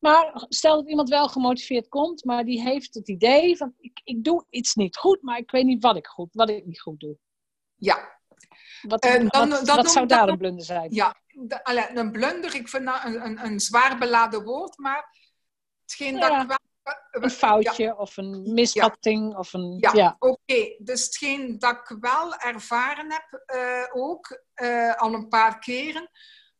[0.00, 4.24] Maar stel dat iemand wel gemotiveerd komt, maar die heeft het idee van ik, ik
[4.24, 7.00] doe iets niet goed, maar ik weet niet wat ik, goed, wat ik niet goed
[7.00, 7.16] doe.
[7.74, 8.18] Ja.
[8.82, 10.94] Wat, uh, dan, wat, dan, wat zou daar een blunder zijn?
[10.94, 15.16] Ja, de, een blunder, ik vind dat een, een, een zwaar beladen woord, maar
[15.80, 16.28] hetgeen ja.
[16.28, 16.58] dat ik wel
[17.10, 17.94] een foutje ja.
[17.94, 19.32] of een misvatting.
[19.32, 19.38] Ja.
[19.38, 20.16] Of een, ja, ja.
[20.18, 20.74] oké.
[20.78, 26.10] Dus hetgeen dat ik wel ervaren heb, uh, ook uh, al een paar keren,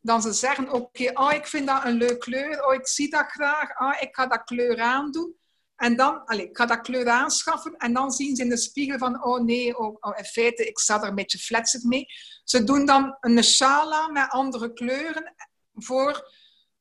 [0.01, 3.09] dan ze zeggen, oké, okay, oh, ik vind dat een leuke kleur, oh, ik zie
[3.09, 5.39] dat graag, oh, ik ga dat kleur aandoen.
[5.75, 8.97] En dan, allez, ik ga dat kleur aanschaffen en dan zien ze in de spiegel
[8.97, 12.05] van, oh nee, oh, oh, in feite, ik sta er een beetje fletsig mee.
[12.43, 15.35] Ze doen dan een sjaal aan met andere kleuren
[15.73, 16.31] voor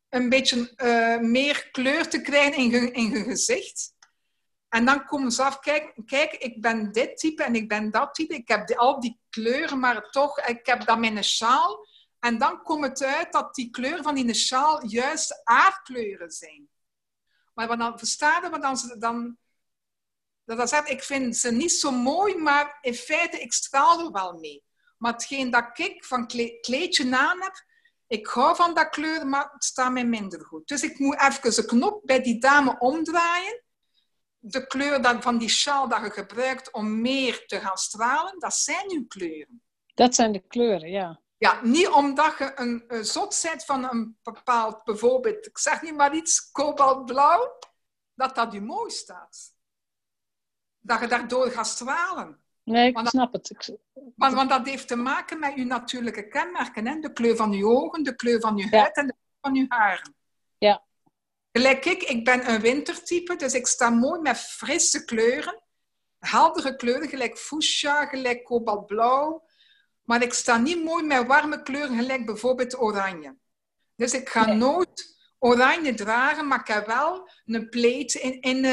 [0.09, 3.95] een beetje uh, meer kleur te krijgen in hun, in hun gezicht.
[4.69, 8.15] En dan komen ze af, kijk, kijk, ik ben dit type en ik ben dat
[8.15, 8.35] type.
[8.35, 11.87] Ik heb al die kleuren, maar toch, ik heb met een sjaal.
[12.21, 16.69] En dan komt het uit dat die kleuren van die sjaal juist aardkleuren zijn.
[17.55, 19.39] Maar wat dan verstaan we dan, dan
[20.45, 24.13] dat dat zegt, ik vind ze niet zo mooi, maar in feite, ik straal er
[24.13, 24.65] wel mee.
[24.99, 26.27] Maar hetgeen dat ik van
[26.61, 27.65] kleedje aan heb,
[28.07, 30.69] ik hou van dat kleur, maar het staat mij minder goed.
[30.69, 33.63] Dus ik moet even een knop bij die dame omdraaien.
[34.39, 38.55] de kleur dan, van die sjaal dat je gebruikt om meer te gaan stralen, dat
[38.55, 39.63] zijn uw kleuren.
[39.95, 41.21] Dat zijn de kleuren, ja.
[41.41, 45.97] Ja, niet omdat je een, een zot bent van een bepaald, bijvoorbeeld, ik zeg niet
[45.97, 47.59] maar iets, kobaltblauw,
[48.15, 49.55] dat dat u mooi staat.
[50.79, 52.41] Dat je daardoor gaat stralen.
[52.63, 53.51] Nee, ik snap het.
[53.51, 53.77] Ik...
[54.17, 56.87] Want, want, dat heeft te maken met uw natuurlijke kenmerken.
[56.87, 56.99] Hè?
[56.99, 59.67] De kleur van uw ogen, de kleur van uw huid en de kleur van uw
[59.69, 60.15] haren.
[60.59, 60.85] Ja.
[61.53, 65.63] Gelijk ik, ik ben een wintertype, dus ik sta mooi met frisse kleuren.
[66.19, 69.49] Heldere kleuren, gelijk fuchsia, gelijk kobaltblauw.
[70.11, 73.37] Maar ik sta niet mooi met warme kleuren, gelijk bijvoorbeeld oranje.
[73.97, 78.65] Dus ik ga nooit oranje dragen, maar ik heb wel een plate in, in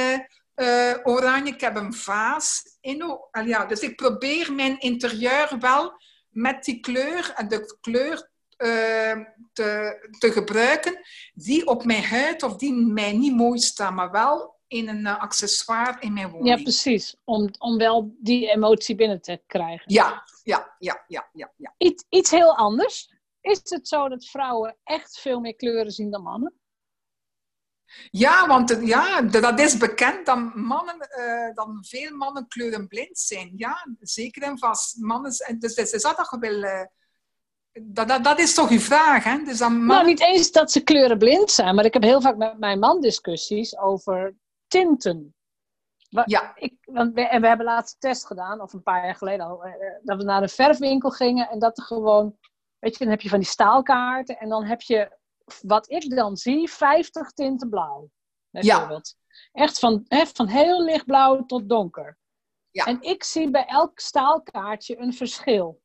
[0.56, 1.54] uh, oranje.
[1.54, 3.19] Ik heb een vaas in.
[3.45, 9.97] Ja, dus ik probeer mijn interieur wel met die kleur en de kleur uh, te,
[10.19, 11.00] te gebruiken
[11.34, 15.19] die op mijn huid of die mij niet mooi staan, maar wel in een uh,
[15.19, 16.58] accessoire in mijn woning.
[16.58, 17.15] Ja, precies.
[17.23, 19.93] Om, om wel die emotie binnen te krijgen.
[19.93, 21.30] Ja, ja, ja, ja.
[21.34, 21.73] ja, ja.
[21.77, 23.15] Iets, iets heel anders.
[23.41, 26.53] Is het zo dat vrouwen echt veel meer kleuren zien dan mannen?
[28.10, 33.53] Ja, want ja, dat is bekend dat, mannen, uh, dat veel mannen kleurenblind zijn.
[33.56, 34.97] Ja, zeker en vast.
[34.97, 36.63] Mannen, dus, dus is dat toch wel...
[36.63, 36.86] Uh,
[37.82, 39.43] dat, dat, dat, is toch uw vraag, hè?
[39.43, 42.60] Dus dan Nou, niet eens dat ze kleurenblind zijn, maar ik heb heel vaak met
[42.60, 44.36] mijn man discussies over
[44.67, 45.36] tinten.
[46.25, 46.56] Ja.
[46.56, 49.45] Ik, want we, en we hebben laatst een test gedaan, of een paar jaar geleden
[49.45, 52.38] al, eh, dat we naar de verfwinkel gingen en dat er gewoon,
[52.80, 55.17] weet je, dan heb je van die staalkaarten en dan heb je
[55.62, 58.10] wat ik dan zie, 50 tinten blauw.
[58.49, 59.15] Bijvoorbeeld.
[59.17, 59.63] Ja.
[59.63, 62.17] Echt van, hè, van heel lichtblauw tot donker.
[62.71, 62.86] Ja.
[62.86, 65.82] En ik zie bij elk staalkaartje een verschil.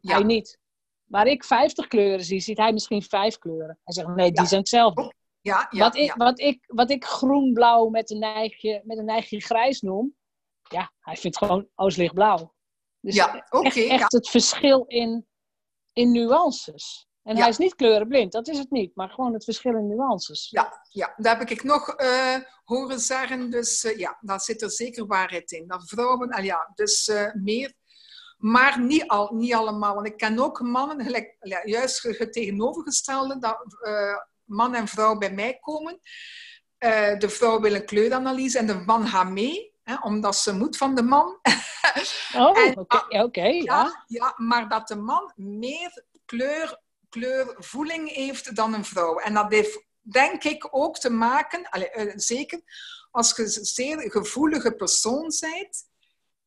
[0.00, 0.14] Ja.
[0.14, 0.58] Hij niet.
[1.04, 3.78] Waar ik 50 kleuren zie, ziet hij misschien vijf kleuren.
[3.84, 5.14] Hij zegt, nee, die zijn hetzelfde.
[5.48, 9.40] Ja, ja, wat, ik, wat, ik, wat ik groen-blauw met een neigje, met een neigje
[9.40, 10.16] grijs noem,
[10.62, 12.54] ja, hij vindt gewoon lichtblauw.
[13.00, 13.66] Dus ja, oké.
[13.66, 15.26] echt, echt het verschil in,
[15.92, 17.06] in nuances.
[17.22, 20.50] En hij is niet kleurenblind, dat is het niet, maar gewoon het verschil in nuances.
[20.50, 21.14] Ja, ja.
[21.16, 23.50] daar heb ik nog uh, horen zeggen.
[23.50, 25.66] Dus uh, ja, daar zit er zeker waarheid in.
[25.66, 27.72] Dat vrouwen, uh, ja, dus uh, meer.
[28.36, 29.94] Maar niet, al, niet allemaal.
[29.94, 33.58] Want ik ken ook mannen, gelijk, juist het tegenovergestelde, dat
[34.48, 36.00] man en vrouw bij mij komen.
[37.18, 39.72] de vrouw wil een kleuranalyse en de man gaat mee.
[39.82, 41.40] Hè, omdat ze moet van de man.
[42.36, 43.62] Oh, oké, okay, ja.
[43.62, 44.04] ja.
[44.06, 49.18] Ja, maar dat de man meer kleur kleurvoeling heeft dan een vrouw.
[49.18, 52.62] En dat heeft denk ik ook te maken, allez, uh, zeker
[53.10, 55.86] als je een zeer gevoelige persoon bent,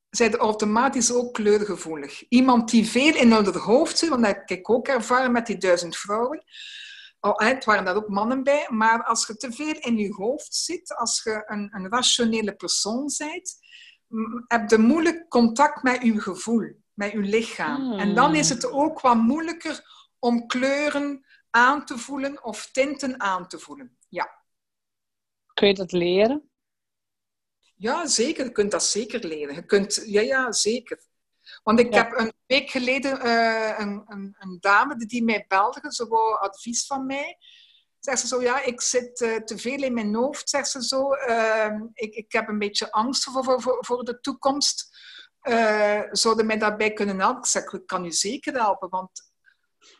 [0.09, 2.23] zijn automatisch ook kleurgevoelig.
[2.29, 5.57] Iemand die veel in haar hoofd zit, want dat heb ik ook ervaren met die
[5.57, 6.43] duizend vrouwen.
[7.23, 10.55] Oh, het waren daar ook mannen bij, maar als je te veel in je hoofd
[10.55, 13.59] zit, als je een, een rationele persoon bent,
[14.47, 17.91] heb je moeilijk contact met je gevoel, met je lichaam.
[17.99, 19.83] En dan is het ook wat moeilijker
[20.19, 23.97] om kleuren aan te voelen of tinten aan te voelen.
[24.09, 24.43] Ja.
[25.53, 26.49] Kun je dat leren?
[27.75, 28.45] Ja, zeker.
[28.45, 29.55] Je kunt dat zeker leren.
[29.55, 31.03] Je kunt, ja, ja, zeker.
[31.63, 36.07] Want ik heb een week geleden uh, een, een, een, dame die mij belde, ze
[36.07, 37.37] wou advies van mij.
[37.99, 41.15] Zegt ze zo, ja, ik zit uh, te veel in mijn hoofd, zegt ze zo.
[41.15, 44.89] Uh, ik, ik heb een beetje angst voor, voor, voor de toekomst.
[45.43, 47.39] Uh, zouden mij daarbij kunnen helpen?
[47.39, 49.31] Ik zeg, ik kan u zeker helpen, want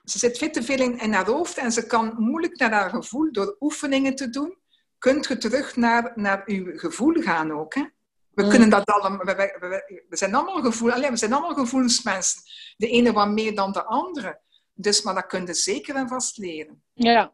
[0.04, 2.90] ze zit veel te veel in, in haar hoofd en ze kan moeilijk naar haar
[2.90, 4.58] gevoel door oefeningen te doen.
[4.98, 7.74] Kunt je terug naar, naar uw gevoel gaan ook.
[7.74, 7.84] Hè?
[8.32, 8.50] We mm.
[8.50, 12.42] kunnen dat allemaal, we, we, we, zijn allemaal gevoel, alleen, we zijn allemaal gevoelsmensen.
[12.78, 14.42] De ene wat meer dan de andere.
[14.74, 16.84] Dus, maar dat kun je zeker en vast leren.
[16.94, 17.34] Ja,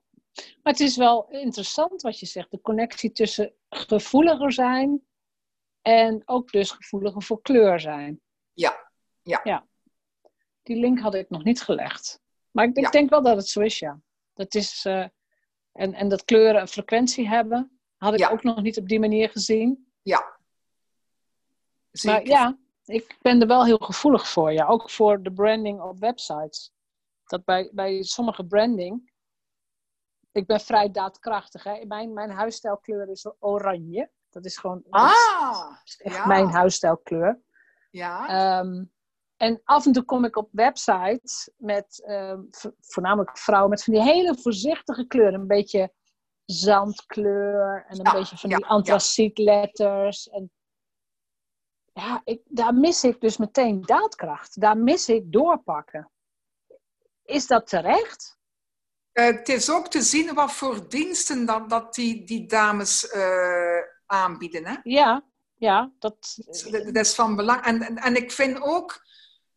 [0.64, 2.52] maar het is wel interessant wat je zegt.
[2.52, 5.02] De connectie tussen gevoeliger zijn
[5.82, 8.22] en ook dus gevoeliger voor kleur zijn.
[8.54, 9.42] Ja, ja.
[9.44, 9.68] ja.
[10.64, 12.22] Die link had ik nog niet gelegd.
[12.52, 14.02] Maar ik, ik denk wel dat het zo is, ja.
[14.34, 15.06] Dat is, uh,
[15.72, 19.30] en, en dat kleuren een frequentie hebben, had ik ook nog niet op die manier
[19.30, 19.92] gezien.
[20.02, 20.37] Ja.
[22.04, 24.66] Maar ja, ik ben er wel heel gevoelig voor, ja.
[24.66, 26.72] Ook voor de branding op websites.
[27.26, 29.12] Dat bij, bij sommige branding,
[30.32, 31.64] ik ben vrij daadkrachtig.
[31.64, 31.86] Hè.
[31.86, 34.12] Mijn, mijn huisstijlkleur is oranje.
[34.30, 36.28] Dat is gewoon ah, is echt ja.
[36.28, 37.42] mijn huisstijlkleur.
[37.90, 38.60] Ja.
[38.60, 38.92] Um,
[39.38, 42.40] en af en toe kom ik op websites met uh,
[42.80, 45.40] voornamelijk vrouwen met van die hele voorzichtige kleuren.
[45.40, 45.94] Een beetje
[46.46, 50.30] zandkleur en een ja, beetje van die antracietletters.
[50.30, 50.52] En
[51.98, 54.62] ja, ik, daar mis ik dus meteen daadkracht.
[54.62, 56.12] Daar mis ik doorpakken.
[57.24, 58.38] Is dat terecht?
[59.14, 63.82] Uh, het is ook te zien wat voor diensten dan, dat die, die dames uh,
[64.06, 64.66] aanbieden.
[64.66, 64.76] Hè?
[64.84, 65.24] Ja,
[65.56, 66.38] ja, dat...
[66.72, 67.62] Dat is van belang.
[67.62, 69.06] En, en, en ik vind ook,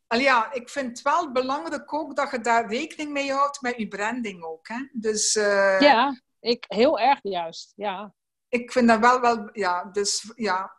[0.07, 3.77] al ja, ik vind het wel belangrijk ook dat je daar rekening mee houdt met
[3.77, 4.69] je branding ook.
[4.69, 4.89] Hè?
[4.93, 8.15] Dus, uh, ja, ik, heel erg juist, ja.
[8.49, 10.79] Ik vind dat wel, wel ja, dus ja.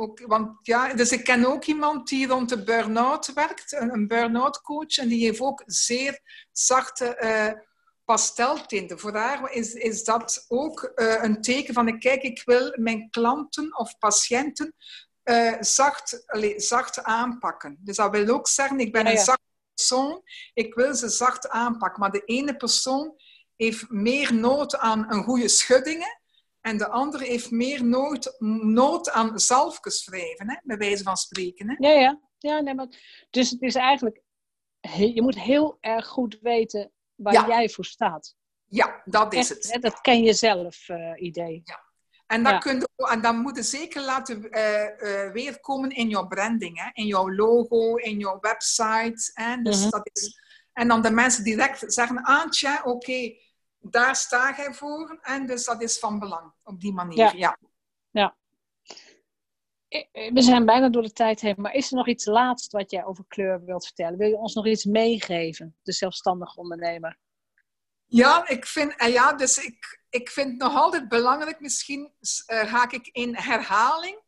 [0.00, 4.06] Ook, want ja, dus ik ken ook iemand die rond de burn-out werkt, een, een
[4.06, 6.20] burn-out coach, en die heeft ook zeer
[6.52, 7.62] zachte uh,
[8.04, 8.98] pasteltinten.
[8.98, 13.78] Voor haar is, is dat ook uh, een teken van, kijk, ik wil mijn klanten
[13.78, 14.74] of patiënten
[15.24, 17.78] uh, zacht, allez, zacht aanpakken.
[17.80, 19.18] Dus dat wil ook zeggen, ik ben ja, ja.
[19.18, 20.22] een zachte persoon,
[20.54, 22.00] ik wil ze zacht aanpakken.
[22.00, 23.14] Maar de ene persoon
[23.56, 26.19] heeft meer nood aan een goede schuddingen
[26.60, 31.68] en de andere heeft meer nood, nood aan zalfjes wrijven, hè, bij wijze van spreken.
[31.68, 31.88] Hè?
[31.88, 32.20] Ja, ja.
[32.38, 34.22] ja nee, maar, dus het is eigenlijk,
[35.14, 37.46] je moet heel erg goed weten waar ja.
[37.46, 38.34] jij voor staat.
[38.66, 39.72] Ja, dat is Echt, het.
[39.72, 41.60] Hè, dat ken je zelf uh, idee.
[41.64, 41.88] Ja.
[42.26, 42.58] En dat, ja.
[42.58, 46.90] kun je, en dat moet je zeker laten uh, uh, weerkomen in jouw branding, hè?
[46.92, 49.30] in jouw logo, in jouw website.
[49.34, 49.56] Hè?
[49.62, 49.90] Dus mm -hmm.
[49.90, 50.40] dat is,
[50.72, 53.40] en dan de mensen direct zeggen, Aantje, oké, okay,
[53.80, 55.18] daar sta jij voor.
[55.22, 57.16] En dus dat is van belang op die manier.
[57.16, 57.32] Ja.
[57.36, 57.58] ja.
[58.10, 58.36] ja.
[60.32, 63.04] We zijn bijna door de tijd heen, maar is er nog iets laatst wat jij
[63.04, 64.18] over kleur wilt vertellen?
[64.18, 67.18] Wil je ons nog iets meegeven, de zelfstandig ondernemer?
[68.06, 72.90] Ja, ik vind, ja, dus ik, ik vind het nog altijd belangrijk, misschien uh, ga
[72.90, 74.20] ik in herhaling,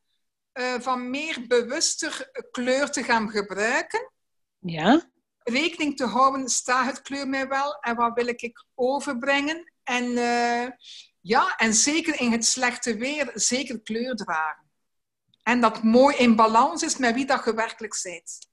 [0.52, 4.10] uh, van meer bewuster kleur te gaan gebruiken.
[4.58, 5.10] Ja.
[5.44, 9.72] Rekening te houden, staat het kleur mij wel en wat wil ik overbrengen?
[9.82, 10.66] En uh,
[11.20, 14.70] ja, en zeker in het slechte weer, zeker kleur dragen.
[15.42, 18.48] En dat mooi in balans is met wie dat je werkelijk bent.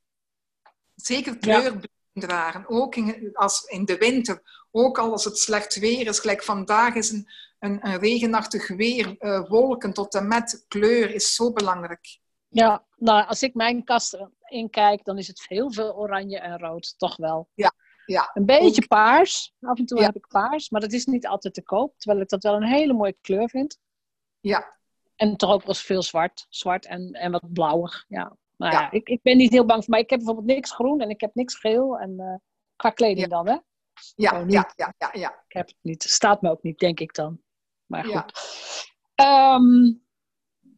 [0.96, 1.88] Zeker kleur ja.
[2.14, 4.42] dragen, ook in, als in de winter.
[4.72, 7.30] Ook al als het slecht weer is, gelijk vandaag is een,
[7.60, 12.20] een, een regenachtig weer, uh, wolken tot en met kleur is zo belangrijk.
[12.48, 14.18] Ja, nou, als ik mijn kast
[14.50, 17.50] inkijk, dan is het heel veel oranje en rood, toch wel.
[17.54, 17.72] Ja,
[18.06, 18.32] ja.
[18.34, 18.88] Een beetje ook.
[18.88, 20.06] paars, af en toe ja.
[20.06, 22.68] heb ik paars, maar dat is niet altijd te koop, terwijl ik dat wel een
[22.68, 23.80] hele mooie kleur vind.
[24.40, 24.78] Ja,
[25.20, 26.46] en toch ook wel veel zwart.
[26.50, 28.06] Zwart en, en wat blauwig.
[28.08, 28.38] Ja.
[28.56, 29.90] Nou ja, ja ik, ik ben niet heel bang voor.
[29.90, 31.98] Maar ik heb bijvoorbeeld niks groen en ik heb niks geel.
[31.98, 32.36] En uh,
[32.76, 33.28] qua kleding ja.
[33.28, 33.58] dan, hè?
[34.16, 35.44] Ja, ja, ja, ja, ja.
[35.48, 36.04] Ik heb het niet.
[36.04, 37.42] Staat me ook niet, denk ik dan.
[37.86, 38.34] Maar goed.
[39.16, 40.06] Ja, um,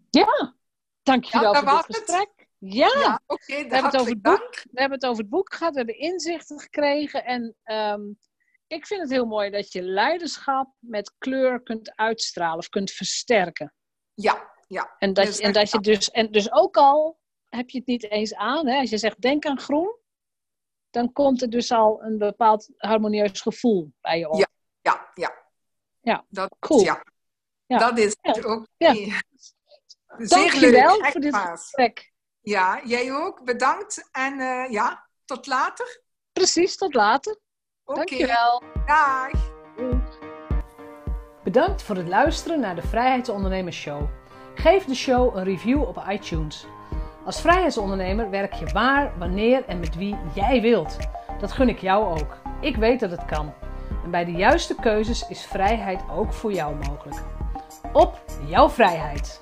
[0.10, 0.56] ja.
[1.04, 2.32] dankjewel ja, voor dit gesprek.
[2.36, 2.41] Het.
[2.64, 5.54] Ja, ja okay, we, hebben het over het boek, we hebben het over het boek
[5.54, 5.72] gehad.
[5.72, 7.26] We hebben inzichten gekregen.
[7.26, 8.20] En um,
[8.68, 13.74] ik vind het heel mooi dat je leiderschap met kleur kunt uitstralen of kunt versterken.
[14.14, 14.96] Ja, ja.
[14.98, 18.36] En dat, en dat je dus, en dus ook al heb je het niet eens
[18.36, 19.96] aan, hè, als je zegt denk aan groen,
[20.90, 24.38] dan komt er dus al een bepaald harmonieus gevoel bij je op.
[24.38, 24.48] Ja,
[24.82, 25.40] ja, ja.
[26.02, 26.82] Ja, dat, cool.
[26.84, 27.04] Ja.
[27.66, 27.78] ja.
[27.78, 28.42] Dat is ja.
[28.42, 28.68] ook.
[28.78, 28.94] Ja.
[28.94, 32.11] Zeer Dankjewel leuk, voor dit gesprek.
[32.42, 33.44] Ja, jij ook.
[33.46, 34.10] Bedankt.
[34.12, 36.02] En uh, ja, tot later.
[36.34, 37.40] Precies, tot later.
[37.84, 38.06] Okay.
[38.06, 38.64] Dankjewel.
[38.86, 39.30] Dag.
[41.44, 44.10] Bedankt voor het luisteren naar de Vrijheidsondernemers Show.
[44.56, 46.66] Geef de show een review op iTunes.
[47.26, 50.98] Als vrijheidsondernemer werk je waar, wanneer en met wie jij wilt.
[51.40, 52.38] Dat gun ik jou ook.
[52.62, 53.54] Ik weet dat het kan.
[54.04, 57.22] En bij de juiste keuzes is vrijheid ook voor jou mogelijk.
[57.94, 59.42] Op jouw vrijheid!